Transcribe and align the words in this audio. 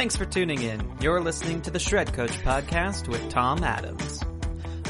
Thanks 0.00 0.16
for 0.16 0.24
tuning 0.24 0.62
in. 0.62 0.80
You're 1.02 1.20
listening 1.20 1.60
to 1.60 1.70
the 1.70 1.78
Shred 1.78 2.14
Coach 2.14 2.30
podcast 2.38 3.06
with 3.06 3.28
Tom 3.28 3.62
Adams. 3.62 4.24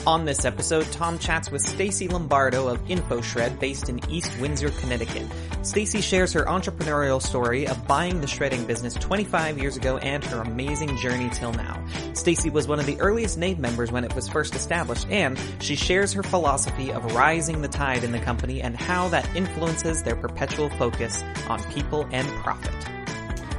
On 0.06 0.24
this 0.24 0.44
episode, 0.44 0.86
Tom 0.92 1.18
chats 1.18 1.50
with 1.50 1.62
Stacey 1.62 2.06
Lombardo 2.06 2.68
of 2.68 2.80
InfoShred 2.84 3.58
based 3.58 3.88
in 3.88 3.98
East 4.08 4.38
Windsor, 4.38 4.70
Connecticut. 4.70 5.26
Stacey 5.62 6.00
shares 6.00 6.32
her 6.34 6.44
entrepreneurial 6.44 7.20
story 7.20 7.66
of 7.66 7.88
buying 7.88 8.20
the 8.20 8.28
shredding 8.28 8.64
business 8.66 8.94
25 8.94 9.58
years 9.58 9.76
ago 9.76 9.98
and 9.98 10.22
her 10.26 10.42
amazing 10.42 10.96
journey 10.98 11.28
till 11.30 11.52
now. 11.54 11.84
Stacey 12.12 12.48
was 12.48 12.68
one 12.68 12.78
of 12.78 12.86
the 12.86 13.00
earliest 13.00 13.36
NAID 13.36 13.58
members 13.58 13.90
when 13.90 14.04
it 14.04 14.14
was 14.14 14.28
first 14.28 14.54
established 14.54 15.08
and 15.10 15.36
she 15.58 15.74
shares 15.74 16.12
her 16.12 16.22
philosophy 16.22 16.92
of 16.92 17.16
rising 17.16 17.62
the 17.62 17.68
tide 17.68 18.04
in 18.04 18.12
the 18.12 18.20
company 18.20 18.62
and 18.62 18.76
how 18.76 19.08
that 19.08 19.28
influences 19.34 20.04
their 20.04 20.14
perpetual 20.14 20.70
focus 20.70 21.20
on 21.48 21.60
people 21.72 22.06
and 22.12 22.28
profit. 22.28 22.99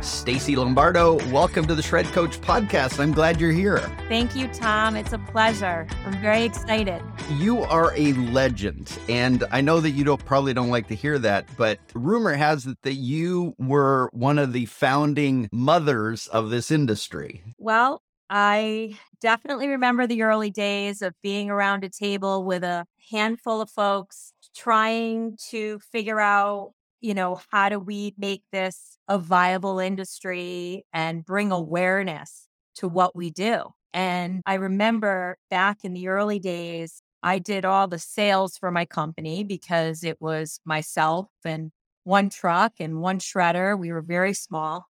Stacey 0.01 0.55
Lombardo, 0.55 1.17
welcome 1.31 1.67
to 1.67 1.75
the 1.75 1.81
Shred 1.83 2.07
Coach 2.07 2.41
podcast. 2.41 2.99
I'm 2.99 3.11
glad 3.11 3.39
you're 3.39 3.51
here. 3.51 3.77
Thank 4.07 4.35
you, 4.35 4.47
Tom. 4.47 4.95
It's 4.95 5.13
a 5.13 5.19
pleasure. 5.19 5.87
I'm 6.07 6.19
very 6.21 6.43
excited. 6.43 7.03
You 7.37 7.61
are 7.61 7.93
a 7.95 8.13
legend, 8.13 8.97
and 9.07 9.43
I 9.51 9.61
know 9.61 9.79
that 9.79 9.91
you 9.91 10.03
don't 10.03 10.23
probably 10.25 10.55
don't 10.55 10.71
like 10.71 10.87
to 10.87 10.95
hear 10.95 11.19
that, 11.19 11.47
but 11.55 11.77
rumor 11.93 12.33
has 12.33 12.65
it 12.65 12.79
that 12.81 12.95
you 12.95 13.53
were 13.59 14.09
one 14.11 14.39
of 14.39 14.53
the 14.53 14.65
founding 14.65 15.47
mothers 15.51 16.25
of 16.27 16.49
this 16.49 16.71
industry. 16.71 17.43
Well, 17.59 18.01
I 18.27 18.97
definitely 19.19 19.67
remember 19.67 20.07
the 20.07 20.23
early 20.23 20.49
days 20.49 21.03
of 21.03 21.13
being 21.21 21.51
around 21.51 21.83
a 21.83 21.89
table 21.89 22.43
with 22.43 22.63
a 22.63 22.87
handful 23.11 23.61
of 23.61 23.69
folks 23.69 24.33
trying 24.55 25.37
to 25.49 25.79
figure 25.91 26.19
out 26.19 26.73
you 27.01 27.13
know, 27.13 27.41
how 27.49 27.69
do 27.69 27.79
we 27.79 28.13
make 28.17 28.43
this 28.51 28.97
a 29.07 29.17
viable 29.17 29.79
industry 29.79 30.85
and 30.93 31.25
bring 31.25 31.51
awareness 31.51 32.47
to 32.75 32.87
what 32.87 33.15
we 33.15 33.29
do? 33.29 33.65
And 33.93 34.41
I 34.45 34.53
remember 34.53 35.37
back 35.49 35.79
in 35.83 35.93
the 35.93 36.07
early 36.07 36.39
days, 36.39 37.01
I 37.23 37.39
did 37.39 37.65
all 37.65 37.87
the 37.87 37.99
sales 37.99 38.57
for 38.57 38.71
my 38.71 38.85
company 38.85 39.43
because 39.43 40.03
it 40.03 40.21
was 40.21 40.59
myself 40.65 41.27
and 41.43 41.71
one 42.03 42.29
truck 42.29 42.73
and 42.79 43.01
one 43.01 43.19
shredder. 43.19 43.77
We 43.77 43.91
were 43.91 44.01
very 44.01 44.33
small. 44.33 44.85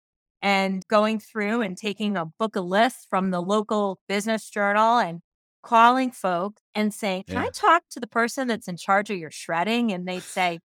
And 0.41 0.85
going 0.87 1.19
through 1.19 1.61
and 1.61 1.77
taking 1.77 2.15
a 2.15 2.25
book 2.25 2.55
of 2.55 2.65
lists 2.65 3.07
from 3.09 3.31
the 3.31 3.41
local 3.41 3.99
business 4.07 4.49
journal 4.49 4.97
and 4.97 5.21
calling 5.63 6.11
folks 6.11 6.61
and 6.75 6.93
saying, 6.93 7.23
Can 7.27 7.35
yeah. 7.35 7.45
I 7.45 7.49
talk 7.49 7.83
to 7.91 7.99
the 7.99 8.07
person 8.07 8.47
that's 8.47 8.67
in 8.67 8.77
charge 8.77 9.09
of 9.09 9.17
your 9.17 9.31
shredding? 9.31 9.91
And 9.91 10.07
they'd 10.07 10.21
say, 10.21 10.59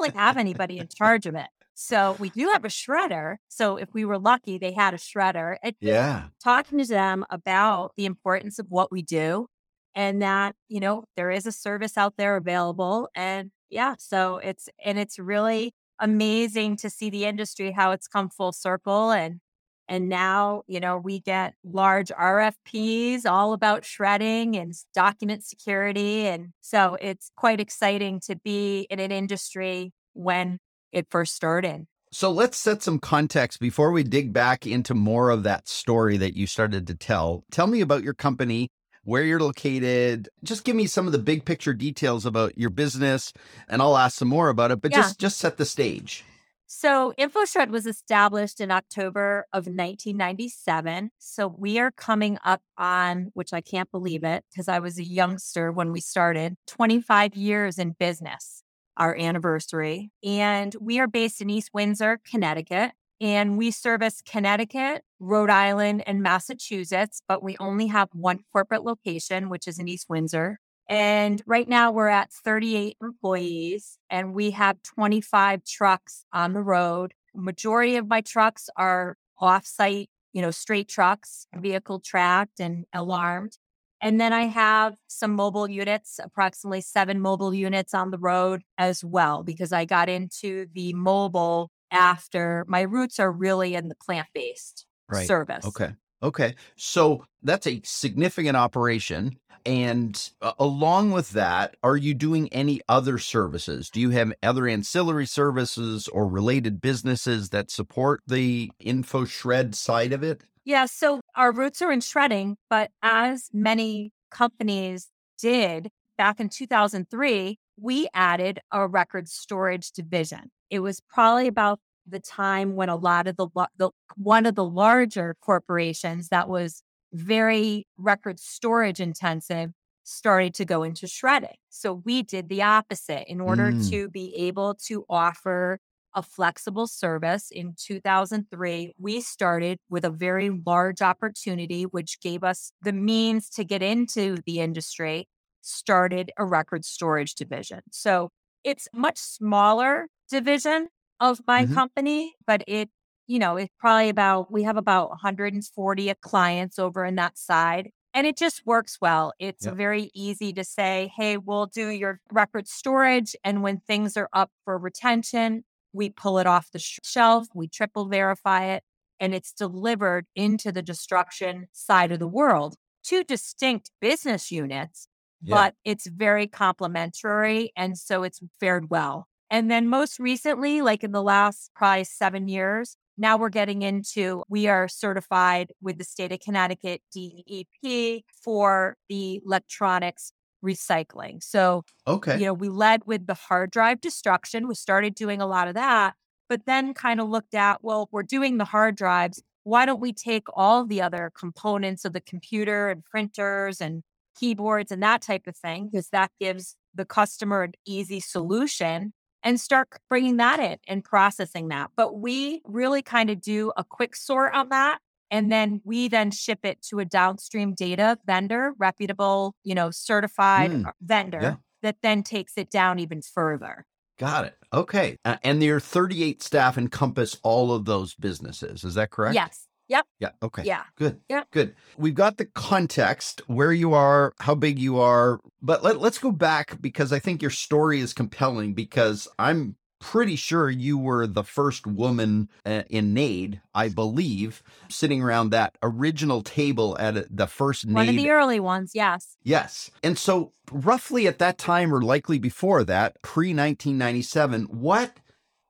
really 0.00 0.16
have 0.16 0.36
anybody 0.36 0.78
in 0.78 0.88
charge 0.88 1.26
of 1.26 1.34
it. 1.34 1.48
So 1.74 2.16
we 2.18 2.30
do 2.30 2.48
have 2.52 2.64
a 2.64 2.68
shredder. 2.68 3.36
So 3.48 3.76
if 3.76 3.92
we 3.92 4.04
were 4.04 4.18
lucky, 4.18 4.56
they 4.56 4.72
had 4.72 4.94
a 4.94 4.98
shredder. 4.98 5.56
And 5.62 5.74
yeah. 5.80 6.28
Talking 6.42 6.78
to 6.78 6.86
them 6.86 7.24
about 7.28 7.92
the 7.96 8.06
importance 8.06 8.58
of 8.58 8.66
what 8.70 8.90
we 8.90 9.02
do 9.02 9.48
and 9.94 10.22
that, 10.22 10.54
you 10.68 10.80
know, 10.80 11.04
there 11.16 11.30
is 11.30 11.46
a 11.46 11.52
service 11.52 11.98
out 11.98 12.14
there 12.16 12.36
available. 12.36 13.08
And 13.14 13.50
yeah, 13.68 13.96
so 13.98 14.38
it's, 14.38 14.68
and 14.84 14.98
it's 14.98 15.18
really 15.18 15.74
amazing 15.98 16.76
to 16.78 16.88
see 16.88 17.10
the 17.10 17.26
industry, 17.26 17.72
how 17.72 17.90
it's 17.90 18.08
come 18.08 18.30
full 18.30 18.52
circle. 18.52 19.10
And, 19.10 19.40
and 19.88 20.08
now, 20.08 20.62
you 20.66 20.80
know, 20.80 20.98
we 20.98 21.20
get 21.20 21.54
large 21.64 22.08
RFPs 22.08 23.24
all 23.24 23.52
about 23.52 23.84
shredding 23.84 24.56
and 24.56 24.74
document 24.94 25.44
security. 25.44 26.26
And 26.26 26.52
so 26.60 26.96
it's 27.00 27.30
quite 27.36 27.60
exciting 27.60 28.20
to 28.26 28.36
be 28.36 28.86
in 28.90 28.98
an 28.98 29.12
industry 29.12 29.92
when 30.14 30.58
it 30.92 31.06
first 31.10 31.34
started. 31.34 31.86
So 32.12 32.30
let's 32.30 32.56
set 32.56 32.82
some 32.82 32.98
context 32.98 33.60
before 33.60 33.92
we 33.92 34.02
dig 34.02 34.32
back 34.32 34.66
into 34.66 34.94
more 34.94 35.30
of 35.30 35.42
that 35.42 35.68
story 35.68 36.16
that 36.16 36.36
you 36.36 36.46
started 36.46 36.86
to 36.86 36.94
tell. 36.94 37.44
Tell 37.50 37.66
me 37.66 37.80
about 37.80 38.02
your 38.02 38.14
company, 38.14 38.70
where 39.06 39.22
you're 39.22 39.40
located. 39.40 40.28
Just 40.42 40.64
give 40.64 40.74
me 40.74 40.86
some 40.86 41.06
of 41.06 41.12
the 41.12 41.18
big 41.18 41.44
picture 41.44 41.72
details 41.72 42.26
about 42.26 42.58
your 42.58 42.70
business 42.70 43.32
and 43.68 43.80
I'll 43.80 43.96
ask 43.96 44.18
some 44.18 44.28
more 44.28 44.48
about 44.48 44.72
it, 44.72 44.80
but 44.80 44.90
yeah. 44.90 44.98
just 44.98 45.18
just 45.18 45.38
set 45.38 45.56
the 45.56 45.64
stage. 45.64 46.24
So 46.66 47.14
InfoShred 47.18 47.70
was 47.70 47.86
established 47.86 48.60
in 48.60 48.72
October 48.72 49.46
of 49.52 49.66
1997. 49.66 51.10
So 51.18 51.46
we 51.46 51.78
are 51.78 51.92
coming 51.92 52.38
up 52.44 52.60
on, 52.76 53.30
which 53.34 53.52
I 53.52 53.60
can't 53.60 53.90
believe 53.92 54.24
it 54.24 54.44
because 54.50 54.68
I 54.68 54.80
was 54.80 54.98
a 54.98 55.04
youngster 55.04 55.70
when 55.70 55.92
we 55.92 56.00
started, 56.00 56.56
25 56.66 57.36
years 57.36 57.78
in 57.78 57.92
business, 57.92 58.64
our 58.96 59.16
anniversary. 59.16 60.10
And 60.24 60.74
we 60.80 60.98
are 60.98 61.06
based 61.06 61.40
in 61.40 61.50
East 61.50 61.70
Windsor, 61.72 62.20
Connecticut. 62.28 62.92
And 63.18 63.56
we 63.56 63.70
service 63.70 64.20
Connecticut, 64.20 65.02
Rhode 65.20 65.48
Island, 65.48 66.02
and 66.06 66.20
Massachusetts, 66.20 67.22
but 67.26 67.42
we 67.42 67.56
only 67.58 67.86
have 67.86 68.10
one 68.12 68.40
corporate 68.52 68.84
location, 68.84 69.48
which 69.48 69.66
is 69.66 69.78
in 69.78 69.88
East 69.88 70.06
Windsor. 70.10 70.58
And 70.88 71.42
right 71.46 71.68
now 71.68 71.90
we're 71.90 72.08
at 72.08 72.32
38 72.32 72.96
employees 73.02 73.98
and 74.08 74.34
we 74.34 74.52
have 74.52 74.82
25 74.82 75.64
trucks 75.64 76.24
on 76.32 76.52
the 76.52 76.62
road. 76.62 77.12
Majority 77.34 77.96
of 77.96 78.06
my 78.06 78.20
trucks 78.20 78.68
are 78.76 79.16
off-site, 79.38 80.08
you 80.32 80.42
know, 80.42 80.50
straight 80.50 80.88
trucks, 80.88 81.46
vehicle 81.54 82.00
tracked 82.00 82.60
and 82.60 82.84
alarmed. 82.92 83.58
And 84.00 84.20
then 84.20 84.32
I 84.32 84.42
have 84.42 84.96
some 85.08 85.34
mobile 85.34 85.68
units, 85.68 86.20
approximately 86.22 86.82
seven 86.82 87.20
mobile 87.20 87.54
units 87.54 87.94
on 87.94 88.10
the 88.10 88.18
road 88.18 88.62
as 88.78 89.02
well, 89.02 89.42
because 89.42 89.72
I 89.72 89.86
got 89.86 90.08
into 90.08 90.66
the 90.74 90.92
mobile 90.92 91.70
after 91.90 92.64
my 92.68 92.82
roots 92.82 93.18
are 93.18 93.32
really 93.32 93.74
in 93.74 93.88
the 93.88 93.94
plant 93.94 94.28
based 94.34 94.86
right. 95.08 95.26
service. 95.26 95.64
Okay. 95.64 95.94
Okay. 96.22 96.54
So 96.76 97.24
that's 97.42 97.66
a 97.66 97.80
significant 97.84 98.56
operation. 98.56 99.38
And 99.64 100.30
uh, 100.40 100.52
along 100.58 101.10
with 101.10 101.30
that, 101.30 101.76
are 101.82 101.96
you 101.96 102.14
doing 102.14 102.48
any 102.52 102.80
other 102.88 103.18
services? 103.18 103.90
Do 103.90 104.00
you 104.00 104.10
have 104.10 104.32
other 104.42 104.68
ancillary 104.68 105.26
services 105.26 106.06
or 106.08 106.28
related 106.28 106.80
businesses 106.80 107.50
that 107.50 107.70
support 107.70 108.22
the 108.26 108.70
InfoShred 108.80 109.74
side 109.74 110.12
of 110.12 110.22
it? 110.22 110.44
Yeah. 110.64 110.86
So 110.86 111.20
our 111.34 111.52
roots 111.52 111.82
are 111.82 111.92
in 111.92 112.00
shredding, 112.00 112.56
but 112.70 112.90
as 113.02 113.50
many 113.52 114.12
companies 114.30 115.08
did 115.38 115.90
back 116.16 116.40
in 116.40 116.48
2003, 116.48 117.58
we 117.78 118.08
added 118.14 118.60
a 118.72 118.86
record 118.86 119.28
storage 119.28 119.92
division. 119.92 120.50
It 120.70 120.80
was 120.80 121.00
probably 121.08 121.46
about 121.46 121.80
the 122.06 122.20
time 122.20 122.76
when 122.76 122.88
a 122.88 122.96
lot 122.96 123.26
of 123.26 123.36
the, 123.36 123.48
the 123.76 123.90
one 124.16 124.46
of 124.46 124.54
the 124.54 124.64
larger 124.64 125.36
corporations 125.40 126.28
that 126.28 126.48
was 126.48 126.82
very 127.12 127.86
record 127.96 128.38
storage 128.38 129.00
intensive 129.00 129.70
started 130.04 130.54
to 130.54 130.64
go 130.64 130.82
into 130.82 131.06
shredding. 131.06 131.56
So 131.68 132.02
we 132.04 132.22
did 132.22 132.48
the 132.48 132.62
opposite 132.62 133.28
in 133.28 133.40
order 133.40 133.72
mm. 133.72 133.90
to 133.90 134.08
be 134.08 134.34
able 134.36 134.74
to 134.86 135.04
offer 135.08 135.80
a 136.16 136.22
flexible 136.22 136.86
service 136.86 137.50
in 137.52 137.74
2003 137.78 138.94
we 138.98 139.20
started 139.20 139.78
with 139.90 140.02
a 140.02 140.10
very 140.10 140.50
large 140.64 141.02
opportunity 141.02 141.82
which 141.82 142.18
gave 142.20 142.42
us 142.42 142.72
the 142.82 142.92
means 142.92 143.50
to 143.50 143.62
get 143.62 143.82
into 143.82 144.38
the 144.46 144.58
industry 144.60 145.28
started 145.60 146.32
a 146.38 146.44
record 146.44 146.86
storage 146.86 147.34
division 147.34 147.80
so 147.92 148.30
it's 148.64 148.88
much 148.94 149.18
smaller 149.18 150.08
division 150.30 150.88
of 151.20 151.40
my 151.46 151.64
mm-hmm. 151.64 151.74
company, 151.74 152.34
but 152.46 152.62
it, 152.66 152.90
you 153.26 153.38
know, 153.38 153.56
it's 153.56 153.72
probably 153.78 154.08
about, 154.08 154.52
we 154.52 154.62
have 154.64 154.76
about 154.76 155.10
140 155.10 156.14
clients 156.20 156.78
over 156.78 157.04
in 157.04 157.16
that 157.16 157.38
side. 157.38 157.90
And 158.14 158.26
it 158.26 158.36
just 158.38 158.64
works 158.64 158.96
well. 159.00 159.34
It's 159.38 159.66
yep. 159.66 159.74
very 159.74 160.10
easy 160.14 160.52
to 160.54 160.64
say, 160.64 161.12
hey, 161.16 161.36
we'll 161.36 161.66
do 161.66 161.88
your 161.88 162.20
record 162.32 162.66
storage. 162.66 163.36
And 163.44 163.62
when 163.62 163.78
things 163.80 164.16
are 164.16 164.30
up 164.32 164.50
for 164.64 164.78
retention, 164.78 165.64
we 165.92 166.10
pull 166.10 166.38
it 166.38 166.46
off 166.46 166.70
the 166.70 166.78
sh- 166.78 166.98
shelf, 167.02 167.48
we 167.54 167.68
triple 167.68 168.06
verify 168.06 168.66
it, 168.66 168.84
and 169.18 169.34
it's 169.34 169.52
delivered 169.52 170.26
into 170.34 170.72
the 170.72 170.82
destruction 170.82 171.66
side 171.72 172.12
of 172.12 172.18
the 172.18 172.28
world. 172.28 172.76
Two 173.02 173.24
distinct 173.24 173.90
business 174.00 174.50
units, 174.50 175.08
but 175.42 175.74
it's 175.84 176.06
very 176.06 176.46
complementary. 176.46 177.72
And 177.76 177.96
so 177.96 178.22
it's 178.22 178.40
fared 178.58 178.90
well. 178.90 179.28
And 179.50 179.70
then 179.70 179.88
most 179.88 180.18
recently, 180.18 180.82
like 180.82 181.04
in 181.04 181.12
the 181.12 181.22
last 181.22 181.70
probably 181.74 182.04
seven 182.04 182.48
years, 182.48 182.96
now 183.18 183.36
we're 183.36 183.48
getting 183.48 183.82
into 183.82 184.42
we 184.48 184.66
are 184.66 184.88
certified 184.88 185.72
with 185.80 185.98
the 185.98 186.04
state 186.04 186.32
of 186.32 186.40
Connecticut 186.40 187.00
DEP 187.12 188.22
for 188.42 188.96
the 189.08 189.40
electronics 189.44 190.32
recycling. 190.64 191.42
So, 191.42 191.84
okay, 192.06 192.38
you 192.38 192.46
know, 192.46 192.52
we 192.54 192.68
led 192.68 193.02
with 193.06 193.26
the 193.26 193.34
hard 193.34 193.70
drive 193.70 194.00
destruction. 194.00 194.68
We 194.68 194.74
started 194.74 195.14
doing 195.14 195.40
a 195.40 195.46
lot 195.46 195.68
of 195.68 195.74
that, 195.74 196.14
but 196.48 196.66
then 196.66 196.92
kind 196.92 197.20
of 197.20 197.28
looked 197.28 197.54
at, 197.54 197.82
well, 197.82 198.08
we're 198.12 198.22
doing 198.22 198.58
the 198.58 198.64
hard 198.64 198.96
drives. 198.96 199.42
Why 199.64 199.86
don't 199.86 200.00
we 200.00 200.12
take 200.12 200.44
all 200.54 200.84
the 200.84 201.02
other 201.02 201.32
components 201.38 202.04
of 202.04 202.12
the 202.12 202.20
computer 202.20 202.88
and 202.88 203.04
printers 203.04 203.80
and 203.80 204.02
keyboards 204.38 204.92
and 204.92 205.02
that 205.02 205.22
type 205.22 205.46
of 205.46 205.56
thing? 205.56 205.88
Because 205.90 206.08
that 206.10 206.30
gives 206.38 206.76
the 206.94 207.04
customer 207.04 207.62
an 207.62 207.72
easy 207.86 208.20
solution 208.20 209.12
and 209.46 209.60
start 209.60 209.88
bringing 210.10 210.38
that 210.38 210.58
in 210.60 210.76
and 210.88 211.04
processing 211.04 211.68
that. 211.68 211.90
But 211.96 212.18
we 212.18 212.62
really 212.64 213.00
kind 213.00 213.30
of 213.30 213.40
do 213.40 213.72
a 213.76 213.84
quick 213.84 214.16
sort 214.16 214.52
on 214.54 214.68
that 214.70 214.98
And 215.30 215.50
then 215.50 215.80
we 215.84 216.08
then 216.08 216.30
ship 216.30 216.60
it 216.64 216.82
to 216.90 216.98
a 217.00 217.04
downstream 217.04 217.74
data 217.74 218.18
vendor, 218.26 218.74
reputable, 218.78 219.54
you 219.64 219.74
know, 219.74 219.90
certified 219.90 220.70
Mm, 220.70 220.92
vendor 221.00 221.40
yeah. 221.42 221.54
that 221.82 221.96
then 222.02 222.22
takes 222.22 222.54
it 222.56 222.70
down 222.70 222.98
even 222.98 223.22
further. 223.22 223.86
Got 224.18 224.46
it. 224.46 224.56
Okay. 224.72 225.18
Uh, 225.24 225.36
and 225.42 225.62
your 225.62 225.80
38 225.80 226.42
staff 226.42 226.78
encompass 226.78 227.38
all 227.42 227.72
of 227.72 227.84
those 227.84 228.14
businesses. 228.14 228.84
Is 228.84 228.94
that 228.94 229.10
correct? 229.10 229.34
Yes. 229.34 229.65
Yep. 229.88 230.06
Yeah. 230.18 230.30
Okay. 230.42 230.62
Yeah. 230.64 230.82
Good. 230.96 231.20
Yeah. 231.28 231.44
Good. 231.52 231.74
We've 231.96 232.14
got 232.14 232.36
the 232.38 232.46
context, 232.46 233.40
where 233.46 233.72
you 233.72 233.94
are, 233.94 234.32
how 234.40 234.54
big 234.54 234.78
you 234.78 234.98
are, 234.98 235.40
but 235.62 235.82
let, 235.84 236.00
let's 236.00 236.18
go 236.18 236.32
back 236.32 236.80
because 236.80 237.12
I 237.12 237.18
think 237.18 237.42
your 237.42 237.50
story 237.50 238.00
is 238.00 238.12
compelling 238.12 238.74
because 238.74 239.28
I'm 239.38 239.76
pretty 239.98 240.36
sure 240.36 240.68
you 240.68 240.98
were 240.98 241.26
the 241.26 241.42
first 241.42 241.86
woman 241.86 242.48
uh, 242.66 242.82
in 242.90 243.14
NAID, 243.14 243.60
I 243.74 243.88
believe, 243.88 244.62
sitting 244.90 245.22
around 245.22 245.50
that 245.50 245.78
original 245.82 246.42
table 246.42 246.96
at 247.00 247.16
a- 247.16 247.26
the 247.30 247.46
first 247.46 247.86
One 247.86 248.08
of 248.08 248.14
the 248.14 248.30
early 248.30 248.60
ones. 248.60 248.92
Yes. 248.94 249.36
Yes. 249.42 249.90
And 250.02 250.18
so, 250.18 250.52
roughly 250.70 251.26
at 251.26 251.38
that 251.38 251.56
time, 251.58 251.94
or 251.94 252.02
likely 252.02 252.38
before 252.38 252.84
that, 252.84 253.20
pre 253.22 253.48
1997, 253.48 254.64
what 254.64 255.16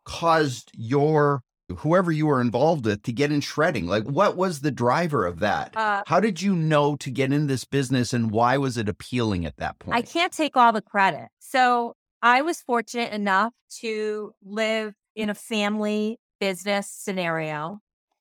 caused 0.04 0.70
your, 0.74 1.42
whoever 1.78 2.12
you 2.12 2.26
were 2.26 2.40
involved 2.40 2.84
with, 2.84 3.02
to 3.02 3.12
get 3.12 3.32
in 3.32 3.40
shredding? 3.40 3.86
Like, 3.86 4.04
what 4.04 4.36
was 4.36 4.60
the 4.60 4.70
driver 4.70 5.26
of 5.26 5.40
that? 5.40 5.76
Uh, 5.76 6.02
How 6.06 6.20
did 6.20 6.40
you 6.42 6.54
know 6.54 6.96
to 6.96 7.10
get 7.10 7.32
in 7.32 7.46
this 7.46 7.64
business 7.64 8.12
and 8.12 8.30
why 8.30 8.56
was 8.56 8.76
it 8.76 8.88
appealing 8.88 9.44
at 9.44 9.56
that 9.56 9.78
point? 9.78 9.96
I 9.96 10.02
can't 10.02 10.32
take 10.32 10.56
all 10.56 10.72
the 10.72 10.82
credit. 10.82 11.28
So 11.38 11.94
I 12.22 12.42
was 12.42 12.62
fortunate 12.62 13.12
enough 13.12 13.52
to 13.80 14.32
live 14.44 14.94
in 15.14 15.30
a 15.30 15.34
family 15.34 16.18
business 16.40 16.88
scenario. 16.90 17.80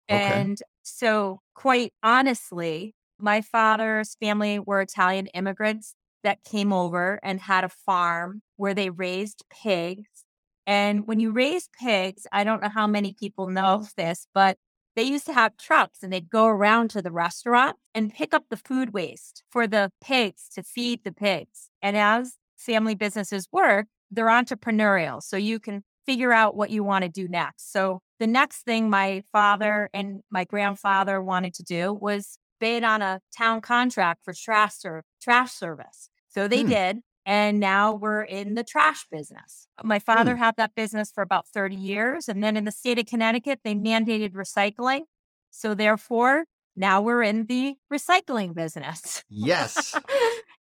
Okay. 0.10 0.22
And 0.22 0.60
so, 0.84 1.42
quite 1.56 1.94
honestly, 2.04 2.94
my 3.20 3.42
father's 3.42 4.16
family 4.22 4.60
were 4.60 4.82
Italian 4.82 5.28
immigrants 5.28 5.96
that 6.24 6.44
came 6.44 6.74
over 6.74 7.20
and 7.24 7.40
had 7.40 7.64
a 7.64 7.70
farm 7.70 8.42
where 8.58 8.74
they 8.74 8.90
raised 8.90 9.44
pigs. 9.50 10.25
And 10.68 11.08
when 11.08 11.20
you 11.20 11.32
raise 11.32 11.70
pigs, 11.80 12.26
I 12.32 12.44
don't 12.44 12.62
know 12.62 12.70
how 12.70 12.88
many 12.88 13.14
people 13.14 13.48
know 13.48 13.86
this, 13.98 14.28
but 14.34 14.58
they 14.96 15.04
used 15.04 15.26
to 15.26 15.34
have 15.34 15.58
trucks 15.58 16.02
and 16.02 16.12
they'd 16.12 16.30
go 16.30 16.46
around 16.48 16.90
to 16.92 17.02
the 17.02 17.12
restaurant 17.12 17.78
and 17.94 18.14
pick 18.14 18.34
up 18.34 18.46
the 18.50 18.58
food 18.58 18.94
waste 18.94 19.44
for 19.50 19.68
the 19.68 19.92
pigs 20.02 20.50
to 20.56 20.64
feed 20.64 21.04
the 21.04 21.12
pigs. 21.12 21.70
And 21.82 21.98
as 21.98 22.38
family 22.58 22.96
businesses 22.96 23.48
work, 23.52 23.88
they're 24.10 24.28
entrepreneurial. 24.28 25.22
So 25.22 25.38
you 25.38 25.60
can 25.60 25.84
figure 26.06 26.32
out 26.32 26.56
what 26.56 26.70
you 26.70 26.84
want 26.84 27.04
to 27.04 27.10
do 27.10 27.28
next. 27.28 27.72
So 27.72 28.02
the 28.20 28.28
next 28.28 28.62
thing 28.64 28.90
my 28.90 29.24
father 29.32 29.90
and 29.94 30.22
my 30.32 30.46
grandfather 30.46 31.22
wanted 31.22 31.54
to 31.56 31.64
do 31.64 31.94
was 31.94 32.38
bid 32.60 32.84
on 32.84 33.02
a 33.02 33.20
town 33.38 33.60
contract 33.62 34.22
for 34.24 34.34
trash, 34.34 34.74
ser- 34.76 35.04
trash 35.22 35.52
service. 35.52 36.10
So 36.30 36.48
they 36.48 36.62
Hmm. 36.62 36.70
did. 36.70 37.00
And 37.26 37.60
now 37.60 37.94
we're 37.94 38.22
in 38.22 38.54
the 38.54 38.64
trash 38.64 39.08
business. 39.12 39.68
My 39.84 39.98
father 39.98 40.36
had 40.36 40.56
that 40.58 40.76
business 40.76 41.12
for 41.12 41.22
about 41.24 41.48
30 41.48 41.76
years. 41.76 42.30
And 42.30 42.44
then 42.44 42.56
in 42.56 42.66
the 42.66 42.72
state 42.72 43.00
of 43.00 43.08
Connecticut, 43.08 43.62
they 43.64 43.74
mandated 43.74 44.34
recycling. 44.34 45.02
So 45.50 45.74
therefore, 45.74 46.46
now 46.76 47.02
we're 47.02 47.24
in 47.24 47.46
the 47.48 47.76
recycling 47.92 48.54
business. 48.54 49.24
yes. 49.30 49.96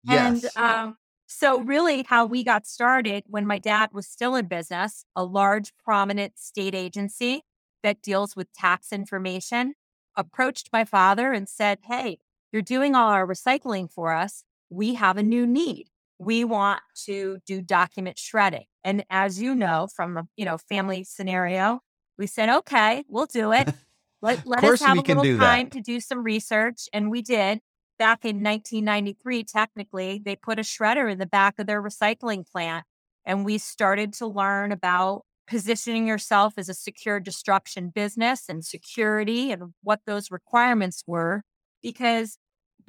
And 0.08 0.42
Yes. 0.42 0.56
um, 0.56 0.96
so, 1.26 1.60
really, 1.60 2.02
how 2.02 2.24
we 2.26 2.42
got 2.42 2.66
started 2.66 3.24
when 3.28 3.46
my 3.46 3.58
dad 3.58 3.90
was 3.92 4.08
still 4.08 4.34
in 4.34 4.46
business, 4.46 5.04
a 5.14 5.22
large, 5.24 5.72
prominent 5.84 6.38
state 6.38 6.74
agency 6.74 7.42
that 7.82 8.02
deals 8.02 8.34
with 8.34 8.52
tax 8.52 8.92
information 8.92 9.74
approached 10.16 10.70
my 10.72 10.84
father 10.84 11.32
and 11.32 11.48
said, 11.48 11.78
Hey, 11.84 12.18
you're 12.50 12.62
doing 12.62 12.94
all 12.94 13.10
our 13.10 13.26
recycling 13.26 13.90
for 13.90 14.12
us. 14.12 14.42
We 14.70 14.94
have 14.94 15.16
a 15.16 15.22
new 15.22 15.46
need. 15.46 15.89
We 16.20 16.44
want 16.44 16.82
to 17.06 17.38
do 17.46 17.62
document 17.62 18.18
shredding. 18.18 18.66
And 18.84 19.04
as 19.10 19.40
you 19.40 19.54
know 19.54 19.88
from 19.94 20.16
a 20.16 20.28
you 20.36 20.44
know 20.44 20.58
family 20.58 21.02
scenario, 21.02 21.80
we 22.18 22.26
said, 22.26 22.50
okay, 22.50 23.04
we'll 23.08 23.26
do 23.26 23.52
it. 23.52 23.68
Let, 24.22 24.46
let 24.46 24.62
us 24.62 24.82
have 24.82 24.98
a 24.98 25.00
little 25.00 25.22
do 25.22 25.38
that. 25.38 25.56
time 25.56 25.70
to 25.70 25.80
do 25.80 25.98
some 25.98 26.22
research. 26.22 26.90
And 26.92 27.10
we 27.10 27.22
did 27.22 27.60
back 27.98 28.24
in 28.24 28.42
1993, 28.42 29.44
technically, 29.44 30.20
they 30.22 30.36
put 30.36 30.58
a 30.58 30.62
shredder 30.62 31.10
in 31.10 31.18
the 31.18 31.26
back 31.26 31.58
of 31.58 31.66
their 31.66 31.82
recycling 31.82 32.46
plant. 32.46 32.84
And 33.24 33.44
we 33.44 33.56
started 33.56 34.12
to 34.14 34.26
learn 34.26 34.72
about 34.72 35.22
positioning 35.46 36.06
yourself 36.06 36.54
as 36.58 36.68
a 36.68 36.74
secure 36.74 37.18
destruction 37.18 37.88
business 37.88 38.44
and 38.48 38.64
security 38.64 39.52
and 39.52 39.74
what 39.82 40.00
those 40.06 40.30
requirements 40.30 41.02
were. 41.06 41.42
Because 41.82 42.36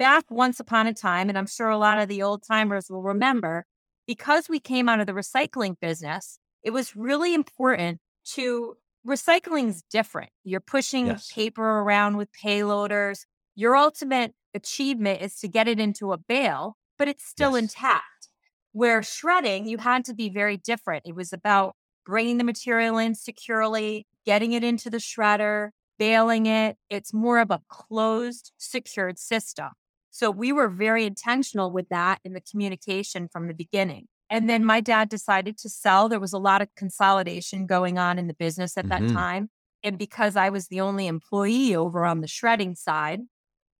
back 0.02 0.24
once 0.32 0.58
upon 0.58 0.88
a 0.88 0.92
time, 0.92 1.28
and 1.28 1.38
I'm 1.38 1.46
sure 1.46 1.68
a 1.68 1.78
lot 1.78 2.00
of 2.00 2.08
the 2.08 2.22
old 2.24 2.42
timers 2.42 2.90
will 2.90 3.02
remember, 3.02 3.66
because 4.04 4.48
we 4.48 4.58
came 4.58 4.88
out 4.88 4.98
of 4.98 5.06
the 5.06 5.12
recycling 5.12 5.78
business, 5.80 6.40
it 6.64 6.70
was 6.72 6.96
really 6.96 7.34
important 7.34 8.00
to 8.34 8.74
recycling's 9.06 9.84
different. 9.92 10.30
You're 10.42 10.58
pushing 10.58 11.06
Yes. 11.06 11.30
paper 11.32 11.62
around 11.62 12.16
with 12.16 12.30
payloaders. 12.32 13.26
Your 13.54 13.76
ultimate 13.76 14.34
achievement 14.54 15.22
is 15.22 15.38
to 15.38 15.46
get 15.46 15.68
it 15.68 15.78
into 15.78 16.12
a 16.12 16.18
bale, 16.18 16.76
but 16.98 17.06
it's 17.06 17.24
still 17.24 17.52
Yes. 17.52 17.62
intact. 17.62 18.28
Where 18.72 19.04
shredding, 19.04 19.68
you 19.68 19.78
had 19.78 20.04
to 20.06 20.14
be 20.14 20.28
very 20.30 20.56
different. 20.56 21.04
It 21.06 21.14
was 21.14 21.32
about 21.32 21.76
bringing 22.04 22.38
the 22.38 22.44
material 22.44 22.98
in 22.98 23.14
securely, 23.14 24.08
getting 24.26 24.52
it 24.52 24.64
into 24.64 24.90
the 24.90 24.98
shredder, 24.98 25.70
baling 25.96 26.46
it. 26.46 26.76
It's 26.90 27.14
more 27.14 27.38
of 27.38 27.52
a 27.52 27.60
closed, 27.68 28.50
secured 28.58 29.20
system. 29.20 29.68
So 30.12 30.30
we 30.30 30.52
were 30.52 30.68
very 30.68 31.06
intentional 31.06 31.72
with 31.72 31.88
that 31.90 32.20
in 32.24 32.34
the 32.34 32.42
communication 32.42 33.28
from 33.28 33.48
the 33.48 33.54
beginning. 33.54 34.08
And 34.30 34.48
then 34.50 34.64
my 34.64 34.80
dad 34.80 35.08
decided 35.10 35.58
to 35.58 35.70
sell. 35.70 36.08
There 36.08 36.20
was 36.20 36.34
a 36.34 36.38
lot 36.38 36.62
of 36.62 36.68
consolidation 36.76 37.66
going 37.66 37.98
on 37.98 38.18
in 38.18 38.28
the 38.28 38.34
business 38.34 38.78
at 38.78 38.88
Mhm. 38.88 38.88
that 38.90 39.08
time. 39.08 39.50
And 39.82 39.98
because 39.98 40.36
I 40.36 40.50
was 40.50 40.68
the 40.68 40.80
only 40.82 41.08
employee 41.08 41.76
over 41.76 42.04
on 42.06 42.20
the 42.22 42.28
shredding 42.28 42.76
side, 42.76 43.22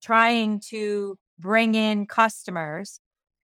trying 0.02 0.60
to 0.70 1.16
bring 1.38 1.74
in 1.74 2.06
customers. 2.06 3.00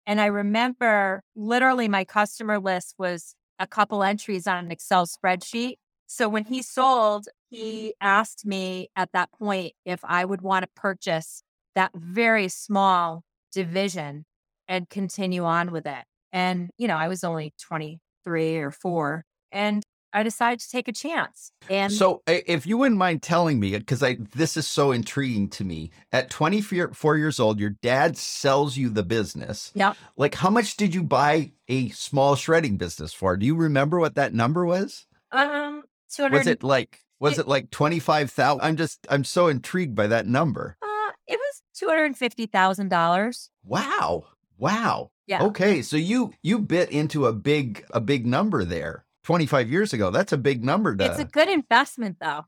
And 0.06 0.20
I 0.20 0.26
remember 0.26 1.22
literally 1.36 1.88
my 1.88 2.04
customer 2.04 2.60
list 2.60 2.96
was 2.98 3.36
a 3.60 3.68
couple 3.68 4.04
entries 4.04 4.48
on 4.48 4.66
an 4.66 4.72
Excel 4.72 5.06
spreadsheet. 5.06 5.76
So 6.08 6.28
when 6.28 6.46
he 6.46 6.62
sold, 6.62 7.28
he 7.50 7.94
asked 8.02 8.46
me 8.46 8.88
at 8.96 9.12
that 9.14 9.32
point 9.32 9.74
if 9.86 10.00
I 10.04 10.26
would 10.26 10.42
want 10.42 10.64
to 10.64 10.70
purchase 10.76 11.43
that 11.74 11.90
very 11.94 12.48
small 12.48 13.22
division 13.52 14.24
and 14.68 14.88
continue 14.88 15.44
on 15.44 15.70
with 15.70 15.86
it. 15.86 16.04
And, 16.32 16.70
you 16.78 16.88
know, 16.88 16.96
I 16.96 17.08
was 17.08 17.22
only 17.24 17.52
23 17.62 18.56
or 18.58 18.70
four. 18.70 19.24
And 19.52 19.82
I 20.12 20.22
decided 20.22 20.60
to 20.60 20.70
take 20.70 20.86
a 20.86 20.92
chance. 20.92 21.50
And 21.68 21.92
So, 21.92 22.22
if 22.26 22.66
you 22.66 22.78
wouldn't 22.78 22.98
mind 22.98 23.22
telling 23.22 23.58
me, 23.58 23.76
because 23.76 24.00
I 24.02 24.16
this 24.36 24.56
is 24.56 24.64
so 24.66 24.92
intriguing 24.92 25.48
to 25.50 25.64
me. 25.64 25.90
At 26.12 26.30
24 26.30 27.16
years 27.16 27.40
old, 27.40 27.58
your 27.58 27.70
dad 27.82 28.16
sells 28.16 28.76
you 28.76 28.90
the 28.90 29.02
business. 29.02 29.72
Yeah. 29.74 29.94
Like, 30.16 30.36
how 30.36 30.50
much 30.50 30.76
did 30.76 30.94
you 30.94 31.02
buy 31.02 31.50
a 31.68 31.88
small 31.90 32.36
shredding 32.36 32.76
business 32.76 33.12
for? 33.12 33.36
Do 33.36 33.44
you 33.44 33.56
remember 33.56 33.98
what 33.98 34.14
that 34.14 34.32
number 34.32 34.64
was? 34.64 35.06
um, 35.32 35.82
200, 36.12 36.38
Was 36.38 36.46
it 36.46 36.62
like 36.62 37.00
was 37.18 37.38
It- 37.38 37.42
it 37.42 37.48
like 37.48 37.70
twenty 37.72 37.98
five 37.98 38.30
thousand? 38.30 38.60
I'm 38.64 38.76
just 38.76 39.04
I'm 39.10 39.24
so 39.24 39.48
intrigued 39.48 39.96
by 39.96 40.06
that 40.08 40.26
number. 40.28 40.76
uh, 40.80 40.86
it 41.26 41.38
was 41.38 41.62
$250,000. 41.80 43.48
Wow, 43.64 44.24
wow. 44.58 45.10
Yeah. 45.26 45.42
Okay, 45.44 45.80
so 45.82 45.96
you 45.96 46.34
you 46.42 46.58
bit 46.58 46.90
into 46.90 47.24
a 47.26 47.32
big 47.32 47.84
a 47.92 48.00
big 48.00 48.26
number 48.26 48.62
there. 48.64 49.06
Twenty 49.22 49.46
five 49.46 49.70
years 49.70 49.94
ago, 49.94 50.10
that's 50.10 50.32
a 50.34 50.36
big 50.36 50.62
number. 50.62 50.94
To 50.94 51.04
It's 51.06 51.18
a 51.18 51.24
good 51.24 51.48
investment, 51.48 52.18
though. 52.20 52.44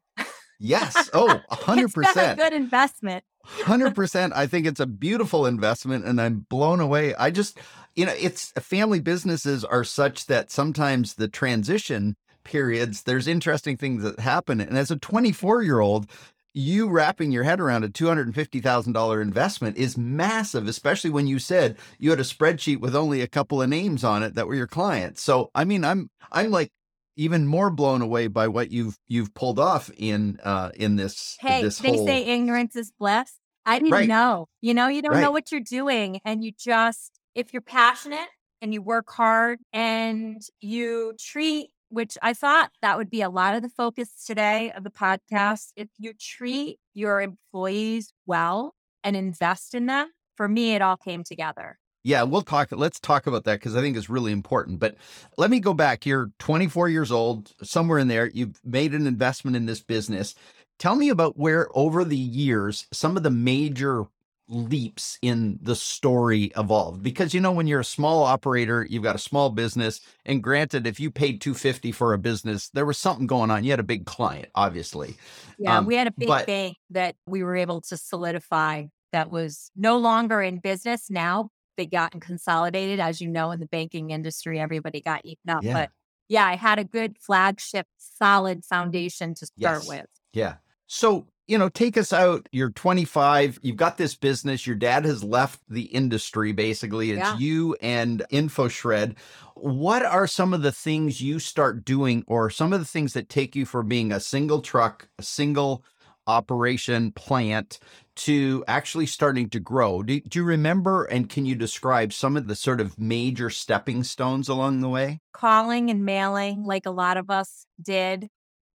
yes. 0.61 1.09
Oh, 1.15 1.41
a 1.51 1.55
hundred 1.55 1.85
It's 1.87 1.95
been 1.95 2.05
percent. 2.05 2.39
a 2.39 2.43
good 2.43 2.53
investment. 2.53 3.25
Hundred 3.45 3.95
percent. 3.95 4.35
I 4.37 4.47
think 4.47 4.67
it's 4.67 4.81
a 4.81 4.85
beautiful 4.87 5.47
investment, 5.47 6.05
and 6.05 6.21
I'm 6.21 6.45
blown 6.51 6.81
away. 6.81 7.15
I 7.15 7.31
just, 7.31 7.57
you 7.95 8.05
know, 8.05 8.13
it's 8.15 8.53
family 8.61 9.01
businesses 9.01 9.65
are 9.65 9.85
such 9.85 10.27
that 10.27 10.51
sometimes 10.51 11.15
the 11.15 11.29
transition 11.29 12.15
periods, 12.45 13.05
there's 13.05 13.27
interesting 13.27 13.79
things 13.79 14.03
that 14.03 14.21
happen. 14.21 14.61
And 14.61 14.77
as 14.77 14.91
a 14.91 14.97
24 14.97 15.63
year 15.63 15.81
old, 15.81 16.11
you 16.57 16.89
wrapping 16.89 17.33
your 17.33 17.45
head 17.45 17.61
around 17.61 17.85
a 17.85 17.89
$250,000 17.89 19.21
investment 19.21 19.77
is 19.77 19.97
massive, 19.99 20.67
especially 20.67 21.11
when 21.11 21.27
you 21.27 21.39
said 21.39 21.77
you 21.99 22.11
had 22.11 22.19
a 22.21 22.25
spreadsheet 22.25 22.81
with 22.81 22.97
only 22.97 23.21
a 23.21 23.29
couple 23.29 23.61
of 23.61 23.69
names 23.69 24.03
on 24.03 24.23
it 24.23 24.35
that 24.35 24.47
were 24.47 24.55
your 24.55 24.67
clients. 24.67 25.23
So, 25.23 25.51
I 25.55 25.65
mean, 25.65 25.85
I'm, 25.85 26.11
I'm 26.33 26.51
like, 26.51 26.71
even 27.17 27.47
more 27.47 27.71
blown 27.71 28.03
away 28.03 28.27
by 28.27 28.47
what 28.49 28.71
you've 28.71 28.99
you've 29.09 29.33
pulled 29.33 29.59
off 29.59 29.91
in 29.97 30.39
uh 30.45 30.71
in 30.75 30.97
this 30.97 31.39
Hey, 31.41 31.63
this 31.63 31.79
they 31.79 31.89
whole 31.89 32.07
say 32.07 32.25
ignorance 32.25 32.77
is 32.77 32.93
bliss. 32.99 33.39
I 33.67 33.79
didn't 33.79 33.95
Right. 33.95 34.09
know. 34.09 34.47
You 34.61 34.75
know, 34.75 34.89
you 34.89 35.03
don't 35.03 35.21
know 35.21 35.31
what 35.31 35.51
you're 35.53 35.61
doing. 35.61 36.21
And 36.25 36.45
you 36.45 36.53
just, 36.53 37.19
if 37.35 37.53
you're 37.53 37.63
passionate 37.63 38.29
and 38.63 38.73
you 38.73 38.81
work 38.81 39.11
hard 39.11 39.59
and 39.73 40.41
you 40.61 41.15
treat 41.19 41.71
which 41.97 42.19
I 42.21 42.35
thought 42.35 42.73
that 42.83 42.99
would 42.99 43.09
be 43.09 43.23
a 43.23 43.31
lot 43.31 43.55
of 43.55 43.63
the 43.63 43.71
focus 43.71 44.11
today 44.27 44.71
of 44.73 44.85
the 44.85 44.91
podcast. 44.91 45.73
If 45.77 45.89
you 45.97 46.13
treat 46.13 46.79
your 46.93 47.23
employees 47.23 48.13
well 48.27 48.75
and 49.03 49.17
invest 49.17 49.75
in 49.75 49.87
them, 49.87 50.11
for 50.37 50.47
me, 50.47 50.75
it 50.75 50.83
all 50.83 50.99
came 50.99 51.25
together. 51.25 51.79
Yeah, 52.05 52.25
we'll 52.25 52.43
talk. 52.43 52.69
Let's 52.71 53.01
talk 53.01 53.27
about 53.27 53.45
that 53.45 53.61
because 53.61 53.75
I 53.75 53.81
think 53.81 53.97
it's 53.97 54.11
really 54.11 54.31
important. 54.31 54.79
But 54.79 54.97
let 55.39 55.51
me 55.51 55.59
go 55.59 55.73
back. 55.73 56.05
You're 56.05 56.33
24 56.39 56.91
years 56.91 57.11
old, 57.11 57.55
somewhere 57.63 57.99
in 57.99 58.09
there. 58.09 58.27
You've 58.27 58.61
made 58.63 58.93
an 58.93 59.07
investment 59.07 59.57
in 59.57 59.65
this 59.65 59.81
business. 59.81 60.35
Tell 60.79 60.97
me 60.97 61.09
about 61.09 61.39
where, 61.39 61.69
over 61.75 62.05
the 62.05 62.15
years, 62.15 62.87
some 62.93 63.17
of 63.17 63.23
the 63.23 63.31
major 63.31 64.05
leaps 64.49 65.19
in 65.23 65.59
the 65.61 65.75
story 65.75 66.53
evolved 66.57 67.03
because 67.03 67.35
you 67.35 67.41
know 67.41 67.51
when 67.51 67.67
you're 67.67 67.81
a 67.81 67.85
small 67.85 68.23
operator 68.23 68.87
you've 68.89 69.03
got 69.03 69.17
a 69.17 69.19
small 69.19 69.51
business 69.51 70.01
and 70.25 70.41
granted 70.41 70.87
if 70.87 71.01
you 71.01 71.11
paid 71.11 71.41
250 71.41 71.91
for 71.91 72.13
a 72.13 72.19
business 72.19 72.69
there 72.71 72.87
was 72.87 72.97
something 72.97 73.27
going 73.27 73.51
on 73.51 73.65
you 73.65 73.71
had 73.73 73.81
a 73.81 73.85
big 73.85 74.07
client 74.07 74.49
obviously 74.55 75.17
yeah 75.59 75.79
um, 75.79 75.85
we 75.85 75.97
had 75.97 76.07
a 76.07 76.13
big 76.13 76.29
but, 76.29 76.47
bank 76.47 76.77
that 76.91 77.17
we 77.27 77.43
were 77.43 77.57
able 77.57 77.81
to 77.81 77.97
solidify 77.97 78.85
that 79.13 79.33
was 79.33 79.73
no 79.75 79.99
longer 79.99 80.41
in 80.41 80.59
business 80.59 81.11
now 81.11 81.51
they 81.77 81.87
got 81.87 82.19
consolidated. 82.21 83.01
As 83.01 83.21
you 83.21 83.29
know, 83.29 83.51
in 83.51 83.61
the 83.61 83.67
banking 83.67 84.11
industry, 84.11 84.59
everybody 84.59 85.01
got 85.01 85.25
eaten 85.25 85.51
up. 85.51 85.63
Yeah. 85.63 85.73
But 85.73 85.91
yeah, 86.29 86.47
I 86.47 86.57
had 86.57 86.79
a 86.79 86.85
good 86.85 87.17
flagship, 87.21 87.87
solid 87.99 88.65
foundation 88.65 89.35
to 89.35 89.47
start 89.47 89.83
yes. 89.83 89.89
with. 89.89 90.07
Yeah. 90.33 90.55
So, 90.87 91.27
you 91.47 91.59
know, 91.59 91.69
take 91.69 91.97
us 91.97 92.13
out. 92.13 92.49
You're 92.53 92.71
25. 92.71 93.61
You've 93.63 93.77
got 93.77 93.97
this 93.97 94.15
business. 94.15 94.67
Your 94.67 94.77
dad 94.77 95.05
has 95.05 95.23
left 95.23 95.61
the 95.69 95.83
industry, 95.83 96.53
basically. 96.53 97.13
It's 97.13 97.21
yeah. 97.21 97.39
you 97.39 97.77
and 97.81 98.23
InfoShred. 98.33 99.17
What 99.55 100.05
are 100.05 100.27
some 100.27 100.53
of 100.53 100.63
the 100.63 100.73
things 100.73 101.21
you 101.21 101.39
start 101.39 101.85
doing, 101.85 102.25
or 102.27 102.51
some 102.51 102.73
of 102.73 102.81
the 102.81 102.87
things 102.87 103.13
that 103.15 103.29
take 103.29 103.57
you 103.57 103.65
from 103.65 103.89
being 103.89 104.13
a 104.13 104.21
single 104.21 104.61
truck, 104.61 105.09
a 105.19 105.23
single 105.23 105.85
operation 106.27 107.13
plant 107.13 107.79
to 108.17 108.65
actually 108.67 109.07
starting 109.07 109.49
to 109.51 109.61
grow. 109.61 110.03
Do, 110.03 110.21
do, 110.21 110.41
you 110.41 110.45
remember 110.45 111.05
and 111.05 111.29
can 111.29 111.45
you 111.45 111.55
describe 111.55 112.13
some 112.13 112.37
of 112.37 112.47
the 112.49 112.57
sort 112.57 112.81
of 112.81 112.99
major 112.99 113.51
stepping 113.51 114.03
stones 114.03 114.49
along 114.49 114.81
the 114.81 114.89
way? 114.89 115.21
Calling 115.33 115.91
and 115.91 116.05
mailing, 116.05 116.65
like 116.65 116.87
a 116.87 116.91
lot 116.91 117.17
of 117.17 117.31
us 117.31 117.67
did, 117.81 118.29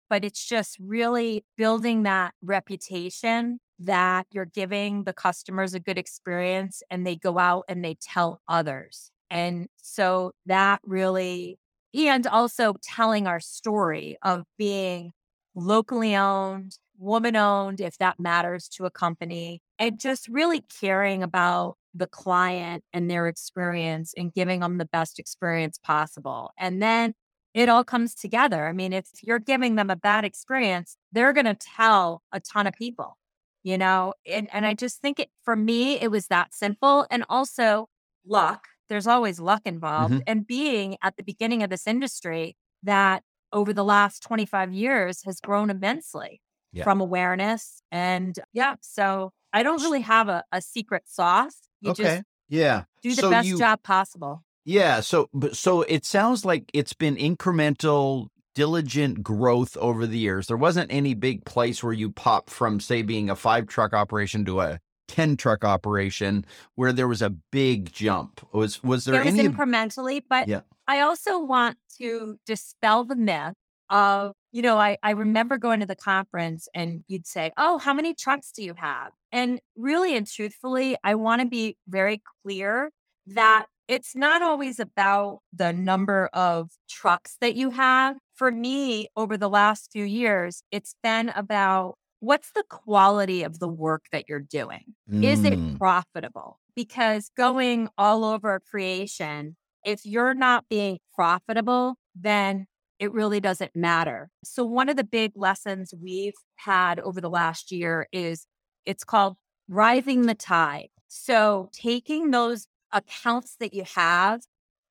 but 0.10 0.24
it's 0.26 0.46
just 0.46 0.78
really 0.80 1.44
building 1.58 2.04
that 2.04 2.34
reputation 2.42 3.60
that 3.80 4.26
you're 4.32 4.46
giving 4.46 5.04
the 5.04 5.14
customers 5.14 5.74
a 5.74 5.80
good 5.80 5.98
experience 5.98 6.82
and 6.90 7.06
they 7.06 7.16
go 7.16 7.38
out 7.38 7.64
and 7.68 7.84
they 7.84 7.96
tell 8.02 8.42
others. 8.48 9.12
And 9.30 9.68
so 9.78 10.32
that 10.46 10.82
really, 10.84 11.60
and 11.94 12.26
also 12.28 12.76
telling 12.84 13.28
our 13.28 13.40
story 13.40 14.18
of 14.24 14.44
being 14.58 15.12
locally 15.56 16.16
owned, 16.16 16.78
woman 16.98 17.36
owned, 17.36 17.82
if 17.82 17.98
that 18.00 18.20
matters 18.20 18.68
to 18.70 18.86
a 18.86 18.92
company, 18.92 19.62
and 19.78 20.00
just 20.00 20.28
really 20.28 20.62
caring 20.80 21.22
about 21.22 21.76
the 21.94 22.08
client 22.08 22.84
and 22.94 23.10
their 23.10 23.28
experience 23.28 24.14
and 24.18 24.34
giving 24.34 24.60
them 24.62 24.78
the 24.78 24.86
best 24.86 25.20
experience 25.20 25.78
possible. 25.78 26.52
And 26.58 26.82
then 26.82 27.14
it 27.58 27.70
all 27.70 27.84
comes 27.84 28.14
together. 28.14 28.68
I 28.68 28.72
mean, 28.72 28.94
if 28.94 29.08
you're 29.24 29.40
giving 29.40 29.76
them 29.76 29.90
a 29.90 29.96
bad 29.96 30.24
experience, 30.24 30.96
they're 31.12 31.34
going 31.34 31.46
to 31.46 31.56
tell 31.56 32.22
a 32.32 32.40
ton 32.40 32.68
of 32.68 32.74
people, 32.74 33.18
you 33.64 33.80
know? 33.80 34.14
And, 34.28 34.48
and 34.54 34.64
I 34.64 34.76
just 34.76 35.02
think 35.02 35.20
it, 35.20 35.30
for 35.44 35.56
me, 35.56 36.00
it 36.00 36.12
was 36.12 36.28
that 36.28 36.54
simple. 36.54 37.08
And 37.10 37.26
also 37.30 37.90
luck. 38.24 38.66
There's 38.90 39.08
always 39.08 39.40
luck 39.40 39.64
involved. 39.66 40.14
Mm-hmm. 40.14 40.24
And 40.28 40.46
being 40.46 40.98
at 41.02 41.18
the 41.18 41.24
beginning 41.24 41.64
of 41.64 41.72
this 41.72 41.88
industry 41.88 42.56
that 42.84 43.24
over 43.52 43.74
the 43.74 43.84
last 43.84 44.22
25 44.22 44.72
years 44.72 45.24
has 45.24 45.40
grown 45.40 45.72
immensely 45.72 46.42
yeah. 46.72 46.84
from 46.84 47.02
awareness. 47.02 47.82
And 47.92 48.38
yeah, 48.54 48.76
so 48.82 49.32
I 49.52 49.64
don't 49.64 49.82
really 49.82 50.02
have 50.02 50.30
a, 50.30 50.44
a 50.52 50.62
secret 50.62 51.04
sauce. 51.08 51.58
You 51.82 51.92
okay. 51.92 52.22
yeah. 52.50 52.84
Do 53.02 53.16
the 53.16 53.22
so 53.22 53.30
best 53.32 53.48
you, 53.48 53.58
job 53.58 53.82
possible. 53.82 54.44
Yeah. 54.68 55.00
So, 55.00 55.30
but 55.34 55.56
so 55.56 55.84
it 55.84 56.04
sounds 56.04 56.44
like 56.44 56.70
it's 56.74 56.92
been 56.92 57.16
incremental, 57.16 58.28
diligent 58.54 59.24
growth 59.24 59.78
over 59.78 60.06
the 60.06 60.18
years. 60.18 60.48
There 60.48 60.58
wasn't 60.58 60.92
any 60.92 61.14
big 61.14 61.46
place 61.46 61.82
where 61.82 61.94
you 61.94 62.12
pop 62.12 62.50
from, 62.50 62.82
say, 62.82 63.02
being 63.02 63.30
a 63.30 63.36
five 63.38 63.68
truck 63.68 63.94
operation 63.94 64.44
to 64.44 64.60
a 64.60 64.80
10 65.08 65.38
truck 65.38 65.64
operation 65.64 66.46
where 66.76 66.92
there 66.92 67.08
was 67.08 67.22
a 67.22 67.30
big 67.30 67.94
jump. 67.94 68.46
Was, 68.52 68.84
was 68.84 69.06
there 69.06 69.22
it 69.22 69.26
was 69.26 69.40
any? 69.40 69.48
incrementally, 69.48 70.22
but 70.30 70.50
yeah. 70.50 70.62
I 70.86 71.00
also 71.00 71.40
want 71.40 71.78
to 71.98 72.38
dispel 72.46 73.06
the 73.06 73.16
myth 73.16 73.54
of, 73.90 74.34
you 74.52 74.62
know, 74.62 74.78
I, 74.78 74.98
I 75.02 75.12
remember 75.12 75.58
going 75.58 75.80
to 75.80 75.86
the 75.86 75.96
conference 75.96 76.68
and 76.74 77.06
you'd 77.08 77.26
say, 77.26 77.54
Oh, 77.56 77.78
how 77.78 77.94
many 77.94 78.14
trucks 78.14 78.52
do 78.52 78.64
you 78.64 78.74
have? 78.76 79.14
And 79.32 79.62
really 79.78 80.18
and 80.18 80.28
truthfully, 80.28 80.98
I 81.06 81.16
want 81.16 81.42
to 81.42 81.48
be 81.48 81.78
very 81.88 82.22
clear 82.44 82.92
that 83.28 83.68
it's 83.88 84.16
not 84.16 84.42
always 84.42 84.80
about 84.80 85.40
the 85.54 85.72
number 85.72 86.30
of 86.34 86.72
trucks 86.90 87.38
that 87.42 87.56
you 87.56 87.72
have. 87.72 88.18
For 88.36 88.52
me, 88.52 89.08
over 89.16 89.38
the 89.38 89.50
last 89.50 89.90
few 89.92 90.04
years, 90.04 90.62
it's 90.72 90.96
been 91.02 91.30
about 91.30 91.96
what's 92.20 92.52
the 92.52 92.64
quality 92.70 93.44
of 93.44 93.60
the 93.60 93.68
work 93.68 94.06
that 94.12 94.26
you're 94.28 94.40
doing? 94.40 94.96
Mm. 95.12 95.24
Is 95.24 95.44
it 95.44 95.54
mm. 95.54 95.78
profitable? 95.78 96.60
Because 96.76 97.32
going 97.36 97.90
all 97.98 98.24
over 98.24 98.62
creation, 98.70 99.56
if 99.84 100.06
you're 100.06 100.34
not 100.34 100.66
being 100.70 101.00
profitable, 101.14 101.96
then 102.16 102.68
it 103.00 103.12
really 103.14 103.40
doesn't 103.40 103.76
matter. 103.76 104.30
So, 104.44 104.66
one 104.66 104.90
of 104.90 104.98
the 104.98 105.04
big 105.04 105.32
lessons 105.36 105.94
we've 106.00 106.34
had 106.56 107.00
over 107.00 107.22
the 107.22 107.30
last 107.30 107.72
year 107.72 108.08
is 108.12 108.48
it's 108.86 109.04
called 109.04 109.38
rising 109.68 110.24
the 110.24 110.36
tide. 110.36 110.90
So, 111.08 111.70
taking 111.74 112.32
those 112.32 112.68
accounts 112.92 113.56
that 113.60 113.74
you 113.74 113.84
have 113.96 114.42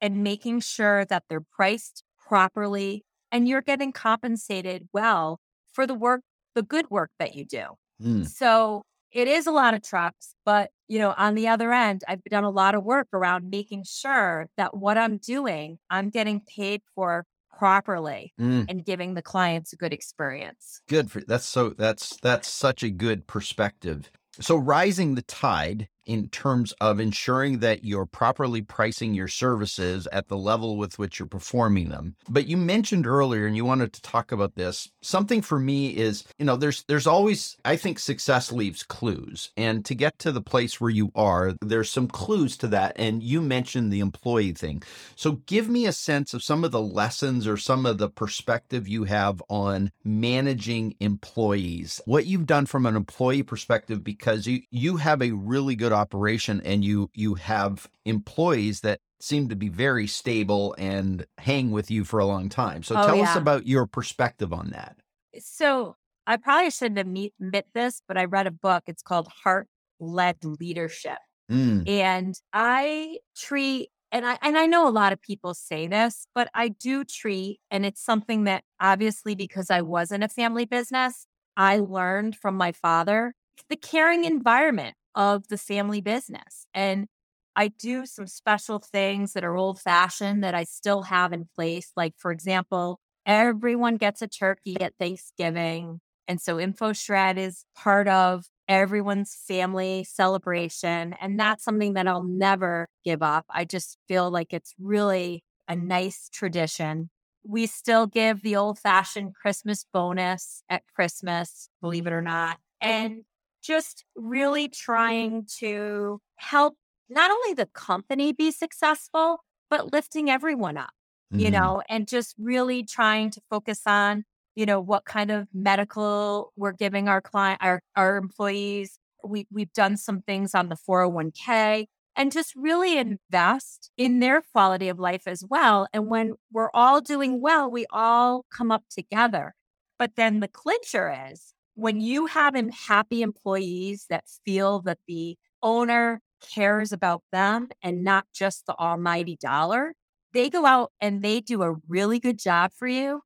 and 0.00 0.22
making 0.22 0.60
sure 0.60 1.04
that 1.06 1.24
they're 1.28 1.40
priced 1.40 2.02
properly 2.28 3.04
and 3.32 3.48
you're 3.48 3.62
getting 3.62 3.92
compensated 3.92 4.88
well 4.92 5.40
for 5.72 5.86
the 5.86 5.94
work, 5.94 6.22
the 6.54 6.62
good 6.62 6.90
work 6.90 7.10
that 7.18 7.34
you 7.34 7.44
do. 7.44 7.64
Mm. 8.02 8.26
So, 8.26 8.82
it 9.12 9.28
is 9.28 9.46
a 9.46 9.50
lot 9.50 9.72
of 9.72 9.82
trucks, 9.82 10.34
but 10.44 10.70
you 10.88 10.98
know, 10.98 11.14
on 11.16 11.34
the 11.34 11.48
other 11.48 11.72
end, 11.72 12.02
I've 12.06 12.22
done 12.24 12.44
a 12.44 12.50
lot 12.50 12.74
of 12.74 12.84
work 12.84 13.08
around 13.14 13.48
making 13.48 13.84
sure 13.84 14.48
that 14.56 14.76
what 14.76 14.98
I'm 14.98 15.16
doing, 15.16 15.78
I'm 15.88 16.10
getting 16.10 16.40
paid 16.40 16.82
for 16.94 17.24
properly 17.58 18.34
mm. 18.38 18.66
and 18.68 18.84
giving 18.84 19.14
the 19.14 19.22
clients 19.22 19.72
a 19.72 19.76
good 19.76 19.92
experience. 19.92 20.82
Good 20.88 21.10
for 21.10 21.20
that's 21.20 21.46
so 21.46 21.70
that's 21.70 22.18
that's 22.20 22.48
such 22.48 22.82
a 22.82 22.90
good 22.90 23.26
perspective. 23.26 24.10
So 24.40 24.56
rising 24.56 25.14
the 25.14 25.22
tide 25.22 25.88
in 26.06 26.28
terms 26.28 26.72
of 26.80 27.00
ensuring 27.00 27.58
that 27.58 27.84
you're 27.84 28.06
properly 28.06 28.62
pricing 28.62 29.14
your 29.14 29.28
services 29.28 30.06
at 30.12 30.28
the 30.28 30.36
level 30.36 30.76
with 30.76 30.98
which 30.98 31.18
you're 31.18 31.26
performing 31.26 31.88
them. 31.88 32.14
But 32.28 32.46
you 32.46 32.56
mentioned 32.56 33.06
earlier 33.06 33.46
and 33.46 33.56
you 33.56 33.64
wanted 33.64 33.92
to 33.92 34.02
talk 34.02 34.32
about 34.32 34.54
this. 34.54 34.88
Something 35.02 35.42
for 35.42 35.58
me 35.58 35.88
is, 35.88 36.24
you 36.38 36.44
know, 36.44 36.56
there's 36.56 36.84
there's 36.88 37.06
always 37.06 37.56
I 37.64 37.76
think 37.76 37.98
success 37.98 38.52
leaves 38.52 38.82
clues. 38.82 39.50
And 39.56 39.84
to 39.84 39.94
get 39.94 40.18
to 40.20 40.32
the 40.32 40.40
place 40.40 40.80
where 40.80 40.90
you 40.90 41.10
are, 41.14 41.54
there's 41.60 41.90
some 41.90 42.08
clues 42.08 42.56
to 42.58 42.68
that 42.68 42.94
and 42.96 43.22
you 43.22 43.42
mentioned 43.42 43.92
the 43.92 44.00
employee 44.00 44.52
thing. 44.52 44.82
So 45.16 45.32
give 45.46 45.68
me 45.68 45.86
a 45.86 45.92
sense 45.92 46.32
of 46.34 46.42
some 46.42 46.64
of 46.64 46.70
the 46.70 46.80
lessons 46.80 47.46
or 47.46 47.56
some 47.56 47.84
of 47.84 47.98
the 47.98 48.08
perspective 48.08 48.88
you 48.88 49.04
have 49.04 49.42
on 49.48 49.90
managing 50.04 50.94
employees. 51.00 52.00
What 52.04 52.26
you've 52.26 52.46
done 52.46 52.66
from 52.66 52.86
an 52.86 52.96
employee 52.96 53.42
perspective 53.42 54.04
because 54.04 54.46
you 54.46 54.62
you 54.70 54.96
have 54.96 55.22
a 55.22 55.32
really 55.32 55.74
good 55.74 55.92
operation 55.96 56.60
and 56.64 56.84
you 56.84 57.10
you 57.14 57.34
have 57.34 57.88
employees 58.04 58.80
that 58.80 59.00
seem 59.20 59.48
to 59.48 59.56
be 59.56 59.68
very 59.68 60.06
stable 60.06 60.74
and 60.78 61.26
hang 61.38 61.70
with 61.70 61.90
you 61.90 62.04
for 62.04 62.20
a 62.20 62.26
long 62.26 62.48
time. 62.48 62.82
So 62.82 62.96
oh, 62.96 63.06
tell 63.06 63.16
yeah. 63.16 63.30
us 63.30 63.36
about 63.36 63.66
your 63.66 63.86
perspective 63.86 64.52
on 64.52 64.70
that. 64.70 64.96
So 65.38 65.96
I 66.26 66.36
probably 66.36 66.70
shouldn't 66.70 66.98
admit 66.98 67.66
this, 67.74 68.02
but 68.06 68.18
I 68.18 68.24
read 68.24 68.46
a 68.46 68.50
book. 68.50 68.84
It's 68.86 69.02
called 69.02 69.28
Heart 69.42 69.68
Led 70.00 70.44
Leadership. 70.44 71.18
Mm. 71.50 71.88
And 71.88 72.34
I 72.52 73.18
treat 73.36 73.90
and 74.12 74.26
I 74.26 74.38
and 74.42 74.58
I 74.58 74.66
know 74.66 74.88
a 74.88 74.90
lot 74.90 75.12
of 75.12 75.22
people 75.22 75.54
say 75.54 75.86
this, 75.86 76.26
but 76.34 76.48
I 76.54 76.68
do 76.68 77.04
treat 77.04 77.60
and 77.70 77.86
it's 77.86 78.02
something 78.02 78.44
that 78.44 78.64
obviously 78.80 79.34
because 79.34 79.70
I 79.70 79.82
was 79.82 80.10
in 80.10 80.22
a 80.22 80.28
family 80.28 80.64
business, 80.64 81.26
I 81.56 81.78
learned 81.78 82.36
from 82.36 82.56
my 82.56 82.72
father 82.72 83.34
the 83.68 83.76
caring 83.76 84.24
environment 84.24 84.95
of 85.16 85.48
the 85.48 85.58
family 85.58 86.00
business. 86.00 86.66
And 86.74 87.08
I 87.56 87.68
do 87.68 88.06
some 88.06 88.26
special 88.26 88.78
things 88.78 89.32
that 89.32 89.44
are 89.44 89.56
old 89.56 89.80
fashioned 89.80 90.44
that 90.44 90.54
I 90.54 90.64
still 90.64 91.02
have 91.02 91.32
in 91.32 91.48
place. 91.56 91.90
Like, 91.96 92.14
for 92.18 92.30
example, 92.30 93.00
everyone 93.24 93.96
gets 93.96 94.22
a 94.22 94.28
turkey 94.28 94.80
at 94.80 94.94
Thanksgiving. 95.00 96.00
And 96.28 96.40
so 96.40 96.56
InfoShred 96.56 97.38
is 97.38 97.64
part 97.76 98.08
of 98.08 98.46
everyone's 98.68 99.34
family 99.46 100.04
celebration. 100.04 101.14
And 101.20 101.38
that's 101.40 101.64
something 101.64 101.94
that 101.94 102.08
I'll 102.08 102.24
never 102.24 102.88
give 103.04 103.22
up. 103.22 103.46
I 103.48 103.64
just 103.64 103.98
feel 104.08 104.30
like 104.30 104.52
it's 104.52 104.74
really 104.78 105.42
a 105.68 105.76
nice 105.76 106.28
tradition. 106.32 107.10
we 107.48 107.66
still 107.66 108.06
give 108.06 108.42
the 108.42 108.56
old 108.56 108.78
fashioned 108.78 109.34
Christmas 109.34 109.86
bonus 109.92 110.62
at 110.68 110.82
Christmas, 110.94 111.68
believe 111.80 112.06
it 112.06 112.12
or 112.12 112.22
not. 112.22 112.58
And 112.80 113.22
just 113.66 114.04
really 114.14 114.68
trying 114.68 115.46
to 115.58 116.20
help 116.36 116.76
not 117.08 117.30
only 117.30 117.54
the 117.54 117.66
company 117.66 118.32
be 118.32 118.50
successful, 118.50 119.40
but 119.70 119.92
lifting 119.92 120.30
everyone 120.30 120.76
up, 120.76 120.90
mm-hmm. 121.32 121.44
you 121.44 121.50
know, 121.50 121.82
and 121.88 122.06
just 122.06 122.34
really 122.38 122.84
trying 122.84 123.30
to 123.30 123.40
focus 123.50 123.82
on, 123.86 124.24
you 124.54 124.66
know, 124.66 124.80
what 124.80 125.04
kind 125.04 125.30
of 125.30 125.48
medical 125.52 126.52
we're 126.56 126.72
giving 126.72 127.08
our 127.08 127.20
client, 127.20 127.58
our, 127.62 127.80
our 127.96 128.16
employees. 128.16 128.98
We, 129.24 129.46
we've 129.50 129.72
done 129.72 129.96
some 129.96 130.22
things 130.22 130.54
on 130.54 130.68
the 130.68 130.76
401k 130.88 131.86
and 132.16 132.32
just 132.32 132.54
really 132.56 132.96
invest 132.96 133.90
in 133.96 134.20
their 134.20 134.42
quality 134.52 134.88
of 134.88 134.98
life 134.98 135.26
as 135.26 135.44
well. 135.48 135.86
And 135.92 136.08
when 136.08 136.34
we're 136.52 136.70
all 136.72 137.00
doing 137.00 137.40
well, 137.40 137.70
we 137.70 137.86
all 137.90 138.44
come 138.50 138.70
up 138.70 138.84
together. 138.90 139.54
But 139.98 140.12
then 140.16 140.40
the 140.40 140.48
clincher 140.48 141.14
is 141.30 141.54
when 141.76 142.00
you 142.00 142.26
have 142.26 142.56
happy 142.88 143.22
employees 143.22 144.06
that 144.08 144.24
feel 144.44 144.80
that 144.80 144.98
the 145.06 145.36
owner 145.62 146.20
cares 146.40 146.90
about 146.90 147.22
them 147.32 147.68
and 147.82 148.02
not 148.02 148.24
just 148.34 148.66
the 148.66 148.74
almighty 148.74 149.36
dollar, 149.40 149.94
they 150.32 150.50
go 150.50 150.66
out 150.66 150.90
and 151.00 151.22
they 151.22 151.40
do 151.40 151.62
a 151.62 151.76
really 151.86 152.18
good 152.18 152.38
job 152.38 152.72
for 152.74 152.88
you 152.88 153.20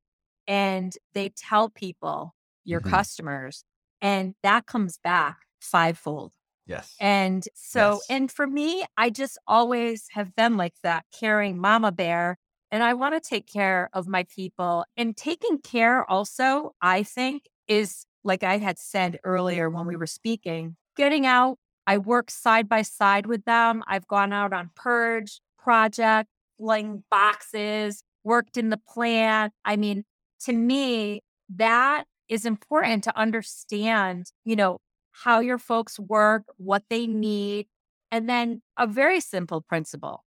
and 0.46 0.92
they 1.14 1.30
tell 1.30 1.68
people, 1.70 2.34
your 2.64 2.80
mm-hmm. 2.80 2.90
customers, 2.90 3.64
and 4.02 4.34
that 4.42 4.66
comes 4.66 4.98
back 5.02 5.38
fivefold. 5.60 6.32
Yes. 6.66 6.94
And 7.00 7.44
so, 7.54 7.94
yes. 7.94 8.06
and 8.10 8.30
for 8.30 8.46
me, 8.46 8.84
I 8.96 9.10
just 9.10 9.38
always 9.46 10.06
have 10.12 10.34
been 10.34 10.56
like 10.56 10.74
that, 10.82 11.04
caring 11.18 11.58
mama 11.58 11.92
bear. 11.92 12.36
And 12.70 12.82
I 12.82 12.94
want 12.94 13.20
to 13.20 13.28
take 13.28 13.46
care 13.46 13.90
of 13.92 14.06
my 14.06 14.24
people. 14.34 14.84
And 14.96 15.16
taking 15.16 15.58
care 15.58 16.08
also, 16.08 16.74
I 16.80 17.02
think, 17.02 17.44
is 17.66 18.06
like 18.24 18.42
I 18.42 18.58
had 18.58 18.78
said 18.78 19.18
earlier 19.24 19.70
when 19.70 19.86
we 19.86 19.96
were 19.96 20.06
speaking, 20.06 20.76
getting 20.96 21.26
out. 21.26 21.58
I 21.86 21.98
work 21.98 22.30
side 22.30 22.68
by 22.68 22.82
side 22.82 23.26
with 23.26 23.44
them. 23.44 23.82
I've 23.86 24.06
gone 24.06 24.32
out 24.32 24.52
on 24.52 24.70
purge 24.76 25.40
project, 25.58 26.28
laying 26.58 27.04
boxes, 27.10 28.02
worked 28.22 28.56
in 28.56 28.70
the 28.70 28.76
plant. 28.76 29.52
I 29.64 29.76
mean, 29.76 30.04
to 30.44 30.52
me, 30.52 31.22
that 31.56 32.04
is 32.28 32.46
important 32.46 33.04
to 33.04 33.18
understand, 33.18 34.26
you 34.44 34.56
know, 34.56 34.78
how 35.12 35.40
your 35.40 35.58
folks 35.58 35.98
work, 35.98 36.44
what 36.56 36.84
they 36.88 37.06
need, 37.06 37.66
and 38.10 38.28
then 38.28 38.62
a 38.76 38.86
very 38.86 39.20
simple 39.20 39.60
principle 39.60 40.24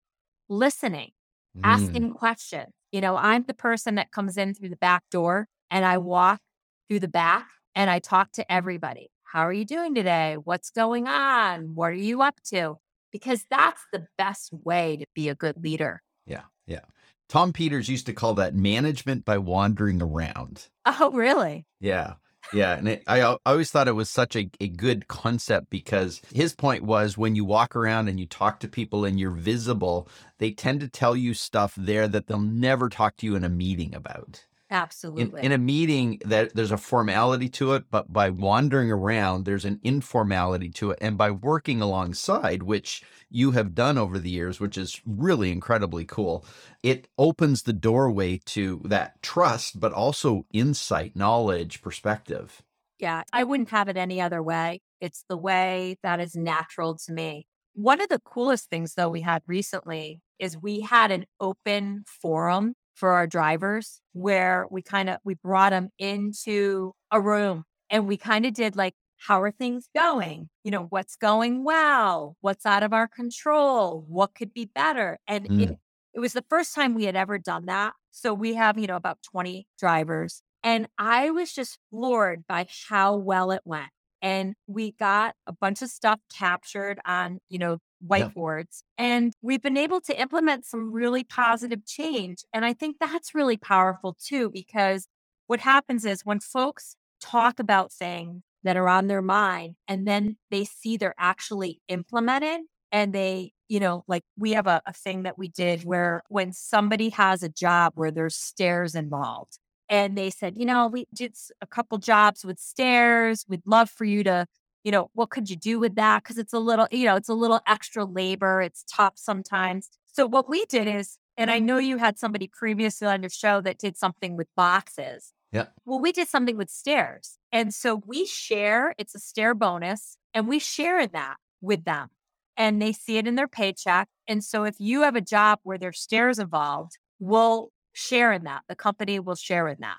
listening, 0.49 1.11
mm. 1.56 1.61
asking 1.64 2.12
questions. 2.14 2.72
You 2.90 3.00
know, 3.00 3.16
I'm 3.16 3.44
the 3.44 3.54
person 3.54 3.94
that 3.94 4.11
comes 4.11 4.37
in 4.37 4.54
through 4.54 4.68
the 4.68 4.76
back 4.76 5.02
door 5.11 5.49
and 5.70 5.84
I 5.84 5.99
walk 5.99 6.40
through 6.88 7.00
the 7.00 7.08
back 7.08 7.46
and 7.74 7.90
I 7.90 7.98
talk 7.98 8.32
to 8.32 8.52
everybody. 8.52 9.10
How 9.24 9.46
are 9.46 9.52
you 9.52 9.64
doing 9.64 9.94
today? 9.94 10.36
What's 10.42 10.70
going 10.70 11.08
on? 11.08 11.74
What 11.74 11.90
are 11.90 11.94
you 11.94 12.22
up 12.22 12.36
to? 12.50 12.76
Because 13.10 13.44
that's 13.50 13.80
the 13.92 14.06
best 14.18 14.50
way 14.52 14.98
to 14.98 15.06
be 15.14 15.28
a 15.28 15.34
good 15.34 15.62
leader. 15.62 16.02
Yeah. 16.26 16.42
Yeah. 16.66 16.84
Tom 17.28 17.52
Peters 17.52 17.88
used 17.88 18.06
to 18.06 18.12
call 18.12 18.34
that 18.34 18.54
management 18.54 19.24
by 19.24 19.38
wandering 19.38 20.02
around. 20.02 20.68
Oh, 20.84 21.10
really? 21.12 21.64
Yeah. 21.80 22.14
Yeah, 22.52 22.76
and 22.76 22.88
it, 22.88 23.02
I, 23.06 23.22
I 23.22 23.36
always 23.46 23.70
thought 23.70 23.88
it 23.88 23.92
was 23.92 24.10
such 24.10 24.36
a, 24.36 24.50
a 24.60 24.68
good 24.68 25.08
concept 25.08 25.70
because 25.70 26.20
his 26.34 26.54
point 26.54 26.82
was 26.82 27.16
when 27.16 27.34
you 27.34 27.44
walk 27.44 27.74
around 27.74 28.08
and 28.08 28.20
you 28.20 28.26
talk 28.26 28.60
to 28.60 28.68
people 28.68 29.04
and 29.04 29.18
you're 29.18 29.30
visible, 29.30 30.08
they 30.38 30.50
tend 30.50 30.80
to 30.80 30.88
tell 30.88 31.16
you 31.16 31.32
stuff 31.32 31.74
there 31.76 32.08
that 32.08 32.26
they'll 32.26 32.40
never 32.40 32.88
talk 32.88 33.16
to 33.18 33.26
you 33.26 33.36
in 33.36 33.44
a 33.44 33.48
meeting 33.48 33.94
about. 33.94 34.44
Absolutely. 34.72 35.42
In, 35.42 35.46
in, 35.46 35.52
a 35.52 35.58
meeting, 35.58 36.18
that 36.24 36.54
there's 36.54 36.70
a 36.70 36.78
formality 36.78 37.50
to 37.50 37.74
it, 37.74 37.84
but 37.90 38.10
by 38.10 38.30
wandering 38.30 38.90
around, 38.90 39.44
there's 39.44 39.66
an 39.66 39.78
informality 39.82 40.70
to 40.70 40.92
it, 40.92 40.98
and 41.02 41.18
by 41.18 41.30
working 41.30 41.82
alongside, 41.82 42.62
which 42.62 43.02
you 43.28 43.50
have 43.50 43.74
done 43.74 43.98
over 43.98 44.18
the 44.18 44.30
years, 44.30 44.61
which 44.61 44.78
is 44.78 45.02
really 45.04 45.52
incredibly 45.52 46.06
cool, 46.06 46.46
it 46.82 47.06
opens 47.18 47.62
the 47.62 47.74
doorway 47.74 48.40
to 48.46 48.80
that 48.87 49.22
trust, 49.22 49.78
but 49.78 49.92
also 49.92 50.46
insight, 50.54 51.14
knowledge, 51.14 51.82
perspective. 51.82 52.62
Yeah, 52.98 53.24
I 53.30 53.44
wouldn't 53.44 53.68
have 53.70 53.88
it 53.88 53.98
any 53.98 54.22
other 54.22 54.42
way. 54.42 54.80
It's 55.02 55.26
the 55.28 55.37
way 55.37 55.98
that 56.02 56.18
is 56.18 56.35
natural 56.35 56.96
to 57.04 57.12
me. 57.12 57.46
One 57.74 58.00
of 58.00 58.08
the 58.08 58.20
coolest 58.20 58.70
things, 58.70 58.94
though, 58.94 59.11
we 59.11 59.20
had 59.20 59.42
recently 59.46 60.22
is 60.38 60.56
we 60.56 60.80
had 60.80 61.11
an 61.11 61.26
open 61.40 62.04
forum 62.06 62.74
for 62.94 63.12
our 63.12 63.26
drivers 63.26 64.00
where 64.12 64.66
we 64.70 64.83
kind 64.83 65.09
of 65.11 65.18
we 65.24 65.35
brought 65.35 65.70
them 65.70 65.90
into 65.98 66.92
a 67.11 67.20
room 67.20 67.64
and 67.90 68.07
we 68.07 68.16
kind 68.16 68.46
of 68.46 68.55
did 68.55 68.76
like 68.76 68.94
how 69.18 69.40
are 69.40 69.52
things 69.52 69.88
going? 69.94 70.48
You 70.64 70.72
know 70.72 70.87
what's 70.88 71.16
going 71.16 71.64
well? 71.64 72.37
What's 72.40 72.66
out 72.66 72.83
of 72.83 72.92
our 72.92 73.07
control? 73.07 74.05
What 74.09 74.35
could 74.35 74.52
be 74.52 74.64
better? 74.64 75.18
And 75.28 75.48
mm. 75.48 75.62
it, 75.62 75.78
it 76.14 76.20
was 76.20 76.33
the 76.33 76.44
first 76.50 76.74
time 76.74 76.94
we 76.94 77.05
had 77.05 77.16
ever 77.16 77.38
done 77.38 77.66
that 77.66 77.94
so 78.12 78.33
we 78.35 78.55
have 78.55 78.78
you 78.78 78.87
know 78.87 78.96
about 78.96 79.18
20 79.33 79.66
drivers 79.78 80.42
and 80.62 80.87
i 80.98 81.31
was 81.31 81.52
just 81.52 81.78
floored 81.90 82.46
by 82.46 82.66
how 82.88 83.16
well 83.16 83.50
it 83.50 83.62
went 83.64 83.90
and 84.22 84.54
we 84.66 84.92
got 84.92 85.35
a 85.46 85.52
bunch 85.52 85.82
of 85.82 85.90
stuff 85.90 86.20
captured 86.32 87.00
on 87.04 87.40
you 87.48 87.58
know 87.58 87.78
whiteboards. 88.06 88.82
Yeah. 88.98 89.04
And 89.04 89.32
we've 89.42 89.62
been 89.62 89.76
able 89.76 90.00
to 90.02 90.20
implement 90.20 90.64
some 90.64 90.92
really 90.92 91.24
positive 91.24 91.85
change. 91.87 92.44
And 92.52 92.64
I 92.64 92.72
think 92.72 92.96
that's 92.98 93.35
really 93.35 93.56
powerful 93.56 94.16
too, 94.20 94.50
because 94.50 95.06
what 95.46 95.61
happens 95.61 96.04
is 96.04 96.24
when 96.24 96.40
folks 96.40 96.96
talk 97.20 97.58
about 97.58 97.92
things 97.92 98.42
that 98.64 98.76
are 98.76 98.88
on 98.88 99.06
their 99.06 99.22
mind 99.22 99.76
and 99.88 100.06
then 100.06 100.37
they 100.50 100.64
see 100.64 100.96
they're 100.96 101.14
actually 101.18 101.80
implemented 101.88 102.61
and 102.90 103.12
they, 103.12 103.52
you 103.68 103.80
know, 103.80 104.04
like 104.06 104.22
we 104.38 104.52
have 104.52 104.66
a, 104.66 104.82
a 104.87 104.92
thing 104.92 105.22
that 105.24 105.38
we 105.38 105.48
did 105.48 105.82
where 105.85 106.22
when 106.28 106.52
somebody 106.52 107.11
has 107.11 107.42
a 107.42 107.48
job 107.48 107.92
where 107.94 108.11
there's 108.11 108.37
stairs 108.37 108.94
involved 108.94 109.58
and 109.92 110.16
they 110.16 110.31
said, 110.31 110.55
you 110.57 110.64
know, 110.64 110.88
we 110.88 111.07
did 111.14 111.37
a 111.61 111.66
couple 111.66 111.98
jobs 111.98 112.44
with 112.44 112.59
stairs. 112.59 113.44
We'd 113.46 113.66
love 113.66 113.90
for 113.90 114.05
you 114.05 114.24
to 114.24 114.46
you 114.85 114.90
know, 114.90 115.11
what 115.14 115.31
could 115.31 115.48
you 115.48 115.57
do 115.57 115.78
with 115.78 115.94
that? 115.94 116.22
Because 116.22 116.38
it's 116.38 116.52
a 116.52 116.59
little, 116.59 116.88
you 116.90 117.05
know, 117.05 117.16
it's 117.16 117.28
a 117.28 117.35
little 117.35 117.61
extra 117.66 118.05
labor. 118.05 118.61
It's 118.61 118.85
tough 118.90 119.14
sometimes. 119.16 119.88
So 120.12 120.26
what 120.26 120.48
we 120.48 120.64
did 120.64 120.88
is, 120.88 121.18
and 121.37 121.50
I 121.50 121.61
know 121.61 121.78
you 121.78 121.98
had 121.98 122.18
somebody 122.18 122.50
previously 122.52 123.07
on 123.07 123.22
your 123.22 123.31
show 123.31 123.61
that 123.61 123.78
did 123.78 123.96
something 123.96 124.37
with 124.37 124.48
boxes. 124.57 125.33
Yeah. 125.52 125.66
Well, 125.85 126.00
we 126.00 126.12
did 126.12 126.28
something 126.28 126.57
with 126.57 126.70
stairs. 126.70 127.38
And 127.52 127.72
so 127.72 128.02
we 128.07 128.26
share, 128.26 128.94
it's 128.98 129.14
a 129.14 129.18
stair 129.20 129.55
bonus, 129.55 130.16
and 130.35 130.48
we 130.48 130.59
share 130.59 130.98
in 130.98 131.11
that 131.12 131.37
with 131.61 131.85
them. 131.85 132.09
And 132.57 132.83
they 132.83 132.92
see 132.92 133.18
it 133.18 133.26
in 133.26 133.37
their 133.37 133.48
paycheck. 133.48 134.09
And 134.26 134.42
so 134.42 134.64
if 134.64 134.76
you 134.78 135.02
have 135.02 135.16
a 135.16 135.20
job 135.20 135.61
where 135.62 135.78
there's 135.78 136.00
stairs 136.00 136.38
involved, 136.38 136.98
we'll 137.18 137.70
share 137.92 138.33
in 138.33 138.44
that. 138.44 138.62
The 138.68 138.76
company 138.76 139.18
will 139.20 139.35
share 139.35 139.68
in 139.68 139.78
that. 139.81 139.98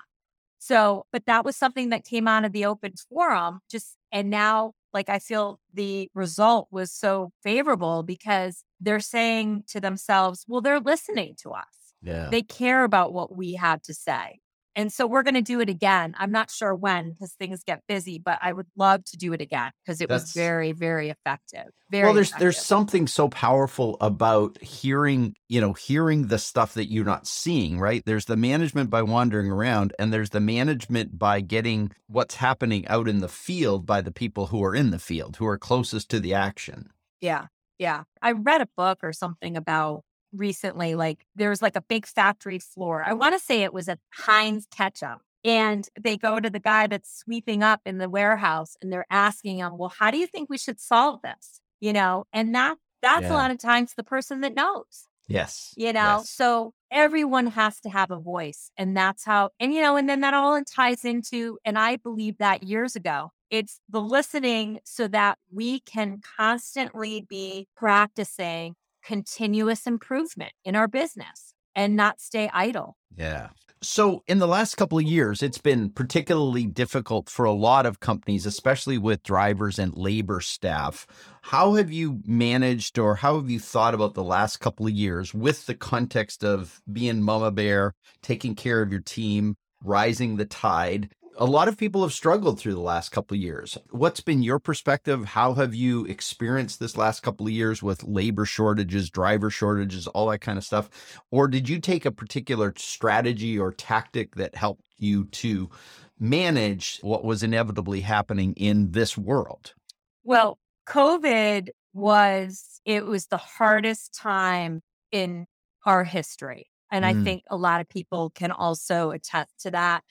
So, 0.58 1.06
but 1.12 1.26
that 1.26 1.44
was 1.44 1.56
something 1.56 1.90
that 1.90 2.04
came 2.04 2.26
out 2.26 2.44
of 2.44 2.52
the 2.52 2.64
open 2.64 2.94
forum. 3.10 3.60
Just, 3.70 3.96
and 4.10 4.30
now, 4.30 4.72
like, 4.92 5.08
I 5.08 5.18
feel 5.18 5.60
the 5.72 6.10
result 6.14 6.68
was 6.70 6.90
so 6.90 7.32
favorable 7.42 8.02
because 8.02 8.64
they're 8.80 9.00
saying 9.00 9.64
to 9.68 9.80
themselves, 9.80 10.44
well, 10.48 10.60
they're 10.60 10.80
listening 10.80 11.34
to 11.42 11.50
us. 11.50 11.94
Yeah. 12.00 12.28
They 12.30 12.42
care 12.42 12.84
about 12.84 13.12
what 13.12 13.36
we 13.36 13.54
have 13.54 13.82
to 13.82 13.94
say. 13.94 14.40
And 14.76 14.92
so 14.92 15.06
we're 15.06 15.22
going 15.22 15.34
to 15.34 15.42
do 15.42 15.60
it 15.60 15.68
again. 15.68 16.14
I'm 16.18 16.32
not 16.32 16.50
sure 16.50 16.74
when 16.74 17.10
because 17.12 17.32
things 17.34 17.62
get 17.64 17.82
busy, 17.86 18.18
but 18.18 18.38
I 18.42 18.52
would 18.52 18.66
love 18.76 19.04
to 19.04 19.16
do 19.16 19.32
it 19.32 19.40
again 19.40 19.70
because 19.84 20.00
it 20.00 20.08
That's, 20.08 20.24
was 20.24 20.32
very, 20.32 20.72
very 20.72 21.10
effective. 21.10 21.66
Very 21.90 22.04
well. 22.04 22.14
There's 22.14 22.28
effective. 22.28 22.40
there's 22.40 22.58
something 22.58 23.06
so 23.06 23.28
powerful 23.28 23.96
about 24.00 24.60
hearing, 24.60 25.34
you 25.48 25.60
know, 25.60 25.74
hearing 25.74 26.26
the 26.26 26.38
stuff 26.38 26.74
that 26.74 26.90
you're 26.90 27.04
not 27.04 27.26
seeing. 27.26 27.78
Right? 27.78 28.02
There's 28.04 28.24
the 28.24 28.36
management 28.36 28.90
by 28.90 29.02
wandering 29.02 29.50
around, 29.50 29.92
and 29.98 30.12
there's 30.12 30.30
the 30.30 30.40
management 30.40 31.18
by 31.18 31.40
getting 31.40 31.92
what's 32.08 32.36
happening 32.36 32.86
out 32.88 33.08
in 33.08 33.20
the 33.20 33.28
field 33.28 33.86
by 33.86 34.00
the 34.00 34.12
people 34.12 34.46
who 34.46 34.62
are 34.64 34.74
in 34.74 34.90
the 34.90 34.98
field, 34.98 35.36
who 35.36 35.46
are 35.46 35.58
closest 35.58 36.08
to 36.10 36.20
the 36.20 36.34
action. 36.34 36.90
Yeah, 37.20 37.46
yeah. 37.78 38.02
I 38.20 38.32
read 38.32 38.60
a 38.60 38.68
book 38.76 38.98
or 39.02 39.12
something 39.12 39.56
about 39.56 40.02
recently, 40.34 40.94
like 40.94 41.26
there's 41.34 41.62
like 41.62 41.76
a 41.76 41.82
big 41.82 42.06
factory 42.06 42.58
floor. 42.58 43.04
I 43.06 43.12
want 43.12 43.34
to 43.34 43.38
say 43.38 43.62
it 43.62 43.72
was 43.72 43.88
a 43.88 43.98
Heinz 44.12 44.66
ketchup. 44.70 45.20
And 45.46 45.86
they 46.00 46.16
go 46.16 46.40
to 46.40 46.48
the 46.48 46.58
guy 46.58 46.86
that's 46.86 47.18
sweeping 47.18 47.62
up 47.62 47.82
in 47.84 47.98
the 47.98 48.08
warehouse 48.08 48.78
and 48.80 48.90
they're 48.90 49.06
asking 49.10 49.58
him, 49.58 49.76
well, 49.76 49.92
how 49.98 50.10
do 50.10 50.16
you 50.16 50.26
think 50.26 50.48
we 50.48 50.56
should 50.56 50.80
solve 50.80 51.20
this? 51.22 51.60
You 51.80 51.92
know, 51.92 52.24
and 52.32 52.54
that 52.54 52.78
that's 53.02 53.24
yeah. 53.24 53.32
a 53.32 53.34
lot 53.34 53.50
of 53.50 53.58
times 53.58 53.92
the 53.94 54.02
person 54.02 54.40
that 54.40 54.54
knows. 54.54 55.06
Yes. 55.28 55.74
You 55.76 55.92
know, 55.92 56.18
yes. 56.18 56.30
so 56.30 56.72
everyone 56.90 57.48
has 57.48 57.80
to 57.80 57.90
have 57.90 58.10
a 58.10 58.18
voice. 58.18 58.70
And 58.76 58.96
that's 58.96 59.24
how, 59.24 59.50
and 59.60 59.72
you 59.72 59.82
know, 59.82 59.96
and 59.96 60.08
then 60.08 60.20
that 60.20 60.34
all 60.34 60.62
ties 60.64 61.04
into, 61.04 61.58
and 61.64 61.78
I 61.78 61.96
believe 61.96 62.38
that 62.38 62.62
years 62.62 62.96
ago, 62.96 63.30
it's 63.50 63.80
the 63.88 64.00
listening 64.00 64.80
so 64.84 65.08
that 65.08 65.38
we 65.52 65.80
can 65.80 66.20
constantly 66.36 67.26
be 67.28 67.68
practicing 67.76 68.74
continuous 69.04 69.86
improvement 69.86 70.52
in 70.64 70.74
our 70.74 70.88
business 70.88 71.54
and 71.74 71.96
not 71.96 72.20
stay 72.20 72.50
idle. 72.52 72.96
Yeah. 73.16 73.48
So, 73.82 74.22
in 74.26 74.38
the 74.38 74.48
last 74.48 74.76
couple 74.76 74.96
of 74.96 75.04
years, 75.04 75.42
it's 75.42 75.58
been 75.58 75.90
particularly 75.90 76.64
difficult 76.64 77.28
for 77.28 77.44
a 77.44 77.52
lot 77.52 77.84
of 77.84 78.00
companies, 78.00 78.46
especially 78.46 78.96
with 78.96 79.22
drivers 79.22 79.78
and 79.78 79.94
labor 79.94 80.40
staff. 80.40 81.06
How 81.42 81.74
have 81.74 81.92
you 81.92 82.22
managed 82.24 82.98
or 82.98 83.16
how 83.16 83.36
have 83.36 83.50
you 83.50 83.60
thought 83.60 83.92
about 83.92 84.14
the 84.14 84.24
last 84.24 84.56
couple 84.56 84.86
of 84.86 84.92
years 84.92 85.34
with 85.34 85.66
the 85.66 85.74
context 85.74 86.42
of 86.42 86.80
being 86.90 87.20
Mama 87.20 87.50
Bear, 87.50 87.92
taking 88.22 88.54
care 88.54 88.80
of 88.80 88.90
your 88.90 89.02
team, 89.02 89.54
rising 89.82 90.36
the 90.36 90.46
tide? 90.46 91.10
A 91.36 91.44
lot 91.44 91.68
of 91.68 91.76
people 91.76 92.02
have 92.02 92.12
struggled 92.12 92.58
through 92.58 92.74
the 92.74 92.80
last 92.80 93.10
couple 93.10 93.34
of 93.34 93.40
years. 93.40 93.76
What's 93.90 94.20
been 94.20 94.42
your 94.42 94.58
perspective? 94.58 95.24
How 95.24 95.54
have 95.54 95.74
you 95.74 96.04
experienced 96.06 96.80
this 96.80 96.96
last 96.96 97.22
couple 97.22 97.46
of 97.46 97.52
years 97.52 97.82
with 97.82 98.04
labor 98.04 98.44
shortages, 98.44 99.10
driver 99.10 99.50
shortages, 99.50 100.06
all 100.08 100.28
that 100.28 100.40
kind 100.40 100.58
of 100.58 100.64
stuff? 100.64 100.88
Or 101.30 101.48
did 101.48 101.68
you 101.68 101.80
take 101.80 102.04
a 102.04 102.12
particular 102.12 102.72
strategy 102.76 103.58
or 103.58 103.72
tactic 103.72 104.36
that 104.36 104.54
helped 104.54 104.84
you 104.96 105.24
to 105.26 105.70
manage 106.18 106.98
what 107.02 107.24
was 107.24 107.42
inevitably 107.42 108.00
happening 108.00 108.54
in 108.54 108.92
this 108.92 109.18
world? 109.18 109.74
Well, 110.22 110.58
COVID 110.88 111.68
was 111.92 112.80
it 112.84 113.06
was 113.06 113.26
the 113.26 113.36
hardest 113.38 114.14
time 114.14 114.82
in 115.10 115.46
our 115.86 116.04
history. 116.04 116.66
And 116.90 117.04
mm. 117.04 117.08
I 117.08 117.24
think 117.24 117.44
a 117.50 117.56
lot 117.56 117.80
of 117.80 117.88
people 117.88 118.30
can 118.30 118.50
also 118.50 119.10
attest 119.10 119.60
to 119.60 119.70
that 119.72 120.04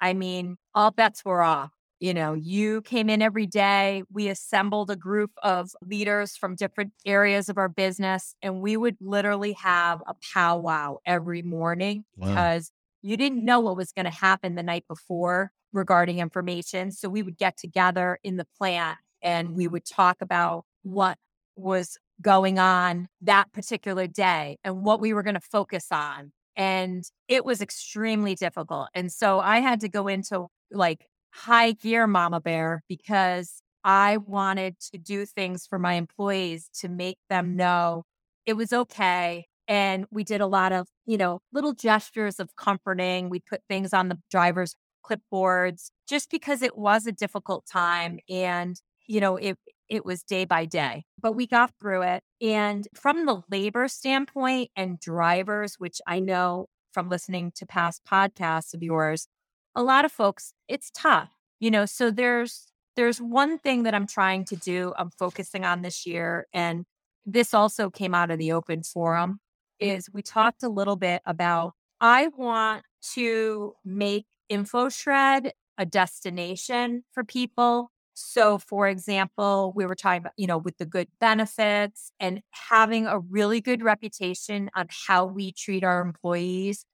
I 0.00 0.14
mean, 0.14 0.56
all 0.74 0.90
bets 0.90 1.24
were 1.24 1.42
off. 1.42 1.72
You 2.00 2.14
know, 2.14 2.34
you 2.34 2.82
came 2.82 3.10
in 3.10 3.20
every 3.20 3.46
day. 3.46 4.04
We 4.10 4.28
assembled 4.28 4.90
a 4.90 4.96
group 4.96 5.32
of 5.42 5.70
leaders 5.82 6.36
from 6.36 6.54
different 6.54 6.92
areas 7.04 7.48
of 7.48 7.58
our 7.58 7.68
business, 7.68 8.36
and 8.40 8.60
we 8.60 8.76
would 8.76 8.96
literally 9.00 9.52
have 9.54 10.00
a 10.06 10.14
powwow 10.32 10.98
every 11.04 11.42
morning 11.42 12.04
wow. 12.16 12.28
because 12.28 12.70
you 13.02 13.16
didn't 13.16 13.44
know 13.44 13.58
what 13.60 13.76
was 13.76 13.92
going 13.92 14.04
to 14.04 14.10
happen 14.10 14.54
the 14.54 14.62
night 14.62 14.84
before 14.86 15.50
regarding 15.72 16.20
information. 16.20 16.92
So 16.92 17.08
we 17.08 17.22
would 17.22 17.36
get 17.36 17.56
together 17.56 18.18
in 18.22 18.36
the 18.36 18.46
plant 18.56 18.98
and 19.22 19.56
we 19.56 19.66
would 19.66 19.84
talk 19.84 20.18
about 20.20 20.64
what 20.82 21.18
was 21.56 21.98
going 22.20 22.58
on 22.58 23.08
that 23.20 23.52
particular 23.52 24.06
day 24.06 24.58
and 24.64 24.82
what 24.82 25.00
we 25.00 25.12
were 25.12 25.22
going 25.22 25.34
to 25.34 25.40
focus 25.40 25.88
on 25.90 26.32
and 26.58 27.04
it 27.28 27.44
was 27.44 27.62
extremely 27.62 28.34
difficult. 28.34 28.88
And 28.92 29.10
so 29.12 29.40
I 29.40 29.60
had 29.60 29.80
to 29.80 29.88
go 29.88 30.08
into 30.08 30.48
like 30.72 31.06
high 31.30 31.72
gear 31.72 32.06
mama 32.06 32.40
bear 32.40 32.82
because 32.88 33.62
I 33.84 34.18
wanted 34.18 34.78
to 34.92 34.98
do 34.98 35.24
things 35.24 35.66
for 35.66 35.78
my 35.78 35.94
employees 35.94 36.68
to 36.80 36.88
make 36.88 37.16
them 37.30 37.56
know 37.56 38.02
it 38.44 38.54
was 38.54 38.72
okay. 38.72 39.46
And 39.68 40.06
we 40.10 40.24
did 40.24 40.40
a 40.40 40.46
lot 40.46 40.72
of, 40.72 40.88
you 41.06 41.16
know, 41.16 41.40
little 41.52 41.74
gestures 41.74 42.40
of 42.40 42.56
comforting. 42.56 43.28
We 43.30 43.40
put 43.40 43.60
things 43.68 43.92
on 43.92 44.08
the 44.08 44.18
driver's 44.30 44.74
clipboards 45.08 45.90
just 46.08 46.30
because 46.30 46.62
it 46.62 46.76
was 46.76 47.06
a 47.06 47.12
difficult 47.12 47.66
time. 47.70 48.18
And, 48.28 48.76
you 49.06 49.20
know, 49.20 49.36
it, 49.36 49.58
it 49.88 50.04
was 50.04 50.22
day 50.22 50.44
by 50.44 50.64
day, 50.64 51.04
but 51.20 51.32
we 51.32 51.46
got 51.46 51.72
through 51.80 52.02
it. 52.02 52.22
And 52.40 52.86
from 52.94 53.26
the 53.26 53.42
labor 53.50 53.88
standpoint 53.88 54.70
and 54.76 55.00
drivers, 55.00 55.76
which 55.78 56.00
I 56.06 56.20
know 56.20 56.66
from 56.92 57.08
listening 57.08 57.52
to 57.56 57.66
past 57.66 58.02
podcasts 58.10 58.74
of 58.74 58.82
yours, 58.82 59.28
a 59.74 59.82
lot 59.82 60.04
of 60.04 60.12
folks, 60.12 60.52
it's 60.68 60.90
tough, 60.92 61.30
you 61.60 61.70
know. 61.70 61.86
So 61.86 62.10
there's 62.10 62.72
there's 62.96 63.18
one 63.20 63.58
thing 63.58 63.84
that 63.84 63.94
I'm 63.94 64.06
trying 64.06 64.44
to 64.46 64.56
do. 64.56 64.92
I'm 64.98 65.10
focusing 65.10 65.64
on 65.64 65.82
this 65.82 66.04
year, 66.06 66.46
and 66.52 66.84
this 67.24 67.54
also 67.54 67.90
came 67.90 68.14
out 68.14 68.30
of 68.30 68.38
the 68.38 68.52
open 68.52 68.82
forum. 68.82 69.40
Is 69.80 70.08
we 70.12 70.22
talked 70.22 70.62
a 70.62 70.68
little 70.68 70.96
bit 70.96 71.22
about 71.24 71.74
I 72.00 72.28
want 72.36 72.82
to 73.14 73.74
make 73.84 74.26
InfoShred 74.50 75.50
a 75.78 75.86
destination 75.86 77.04
for 77.12 77.22
people 77.22 77.90
so, 78.20 78.58
for 78.58 78.88
example, 78.88 79.72
we 79.76 79.86
were 79.86 79.94
talking 79.94 80.22
about, 80.22 80.32
you 80.36 80.48
know, 80.48 80.58
with 80.58 80.76
the 80.78 80.84
good 80.84 81.06
benefits 81.20 82.10
and 82.18 82.42
having 82.50 83.06
a 83.06 83.20
really 83.20 83.60
good 83.60 83.80
reputation 83.80 84.70
on 84.74 84.88
how 85.06 85.24
we 85.24 85.52
treat 85.52 85.84
our 85.84 86.00
employees. 86.00 86.84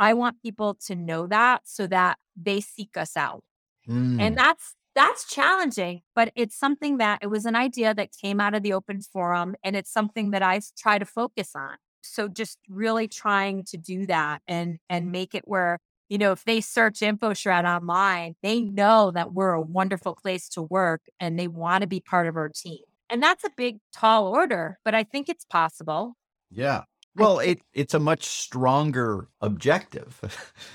I 0.00 0.14
want 0.14 0.42
people 0.42 0.76
to 0.86 0.96
know 0.96 1.28
that 1.28 1.62
so 1.64 1.86
that 1.86 2.18
they 2.36 2.60
seek 2.60 2.96
us 2.96 3.16
out. 3.16 3.44
Mm. 3.88 4.20
And 4.20 4.36
that's 4.36 4.74
that's 4.96 5.28
challenging, 5.28 6.02
but 6.16 6.32
it's 6.34 6.58
something 6.58 6.98
that 6.98 7.20
it 7.22 7.28
was 7.28 7.46
an 7.46 7.54
idea 7.54 7.94
that 7.94 8.10
came 8.20 8.40
out 8.40 8.54
of 8.54 8.64
the 8.64 8.72
open 8.72 9.00
forum 9.00 9.54
and 9.62 9.76
it's 9.76 9.92
something 9.92 10.32
that 10.32 10.42
I 10.42 10.60
try 10.76 10.98
to 10.98 11.04
focus 11.04 11.52
on. 11.54 11.76
So 12.02 12.26
just 12.26 12.58
really 12.68 13.06
trying 13.06 13.64
to 13.66 13.76
do 13.76 14.06
that 14.06 14.42
and 14.48 14.78
and 14.88 15.12
make 15.12 15.36
it 15.36 15.46
where 15.46 15.78
you 16.08 16.18
know, 16.18 16.32
if 16.32 16.44
they 16.44 16.60
search 16.60 17.00
InfoShred 17.00 17.64
online, 17.64 18.36
they 18.42 18.60
know 18.60 19.10
that 19.12 19.32
we're 19.32 19.52
a 19.52 19.60
wonderful 19.60 20.14
place 20.14 20.48
to 20.50 20.62
work 20.62 21.02
and 21.18 21.38
they 21.38 21.48
want 21.48 21.82
to 21.82 21.86
be 21.86 22.00
part 22.00 22.26
of 22.26 22.36
our 22.36 22.48
team. 22.48 22.80
And 23.10 23.22
that's 23.22 23.44
a 23.44 23.50
big, 23.56 23.78
tall 23.92 24.28
order, 24.28 24.78
but 24.84 24.94
I 24.94 25.04
think 25.04 25.28
it's 25.28 25.44
possible. 25.44 26.16
Yeah. 26.50 26.82
Well, 27.16 27.38
it 27.38 27.60
it's 27.72 27.94
a 27.94 28.00
much 28.00 28.24
stronger 28.24 29.28
objective 29.40 30.20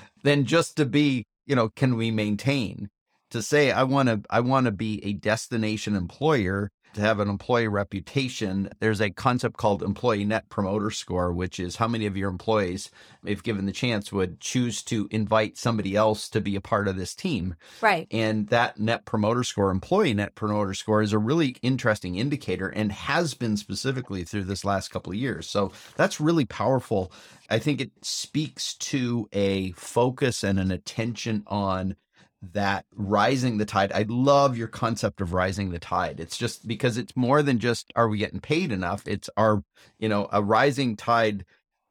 than 0.24 0.46
just 0.46 0.78
to 0.78 0.86
be, 0.86 1.26
you 1.46 1.56
know, 1.56 1.70
can 1.70 1.96
we 1.96 2.12
maintain? 2.12 2.90
To 3.32 3.44
say 3.44 3.72
I 3.72 3.84
want 3.84 4.10
to 4.10 4.22
I 4.30 4.40
want 4.40 4.66
to 4.66 4.72
be 4.72 5.04
a 5.06 5.14
destination 5.14 5.96
employer 5.96 6.72
to 6.94 7.02
have 7.02 7.20
an 7.20 7.30
employee 7.30 7.68
reputation, 7.68 8.70
there's 8.80 9.02
a 9.02 9.10
concept 9.10 9.58
called 9.58 9.84
employee 9.84 10.26
net 10.26 10.50
promoter 10.50 10.92
score, 10.92 11.32
which 11.32 11.60
is 11.60 11.76
how 11.76 11.88
many 11.88 12.06
of 12.06 12.18
your 12.18 12.30
employees, 12.30 12.90
if 13.26 13.44
given 13.44 13.66
the 13.66 13.72
chance, 13.72 14.12
would 14.12 14.40
choose 14.40 14.84
to 14.84 15.08
invite 15.12 15.58
somebody 15.58 15.96
else 15.96 16.30
to 16.30 16.42
be 16.42 16.56
a 16.56 16.62
part 16.62 16.88
of 16.88 16.98
this 16.98 17.16
team. 17.16 17.56
Right. 17.82 18.08
And 18.12 18.48
that 18.48 18.80
net 18.80 19.06
promoter 19.06 19.44
score, 19.44 19.72
employee 19.72 20.14
net 20.14 20.36
promoter 20.36 20.74
score, 20.74 21.02
is 21.02 21.14
a 21.14 21.20
really 21.20 21.58
interesting 21.62 22.16
indicator 22.16 22.70
and 22.70 22.92
has 22.92 23.34
been 23.34 23.58
specifically 23.58 24.24
through 24.24 24.46
this 24.46 24.66
last 24.66 24.90
couple 24.90 25.12
of 25.12 25.18
years. 25.18 25.48
So 25.48 25.72
that's 25.96 26.20
really 26.20 26.46
powerful. 26.46 27.12
I 27.50 27.60
think 27.60 27.82
it 27.82 27.92
speaks 28.02 28.76
to 28.76 29.28
a 29.34 29.72
focus 29.72 30.44
and 30.44 30.60
an 30.60 30.72
attention 30.72 31.44
on 31.48 31.96
that 32.42 32.86
rising 32.96 33.58
the 33.58 33.66
tide. 33.66 33.92
I 33.92 34.06
love 34.08 34.58
your 34.58 34.68
concept 34.68 35.22
of 35.22 35.34
rising 35.34 35.72
the 35.72 35.80
tide. 35.80 36.20
It's 36.20 36.38
just 36.38 36.68
because 36.68 36.98
it's 36.98 37.16
more 37.16 37.42
than 37.42 37.60
just 37.60 37.92
are 37.96 38.08
we 38.08 38.18
getting 38.18 38.40
paid 38.40 38.72
enough? 38.72 39.08
It's 39.08 39.30
our, 39.36 39.64
you 39.98 40.10
know, 40.10 40.30
a 40.32 40.42
rising 40.42 40.96
tide. 40.96 41.46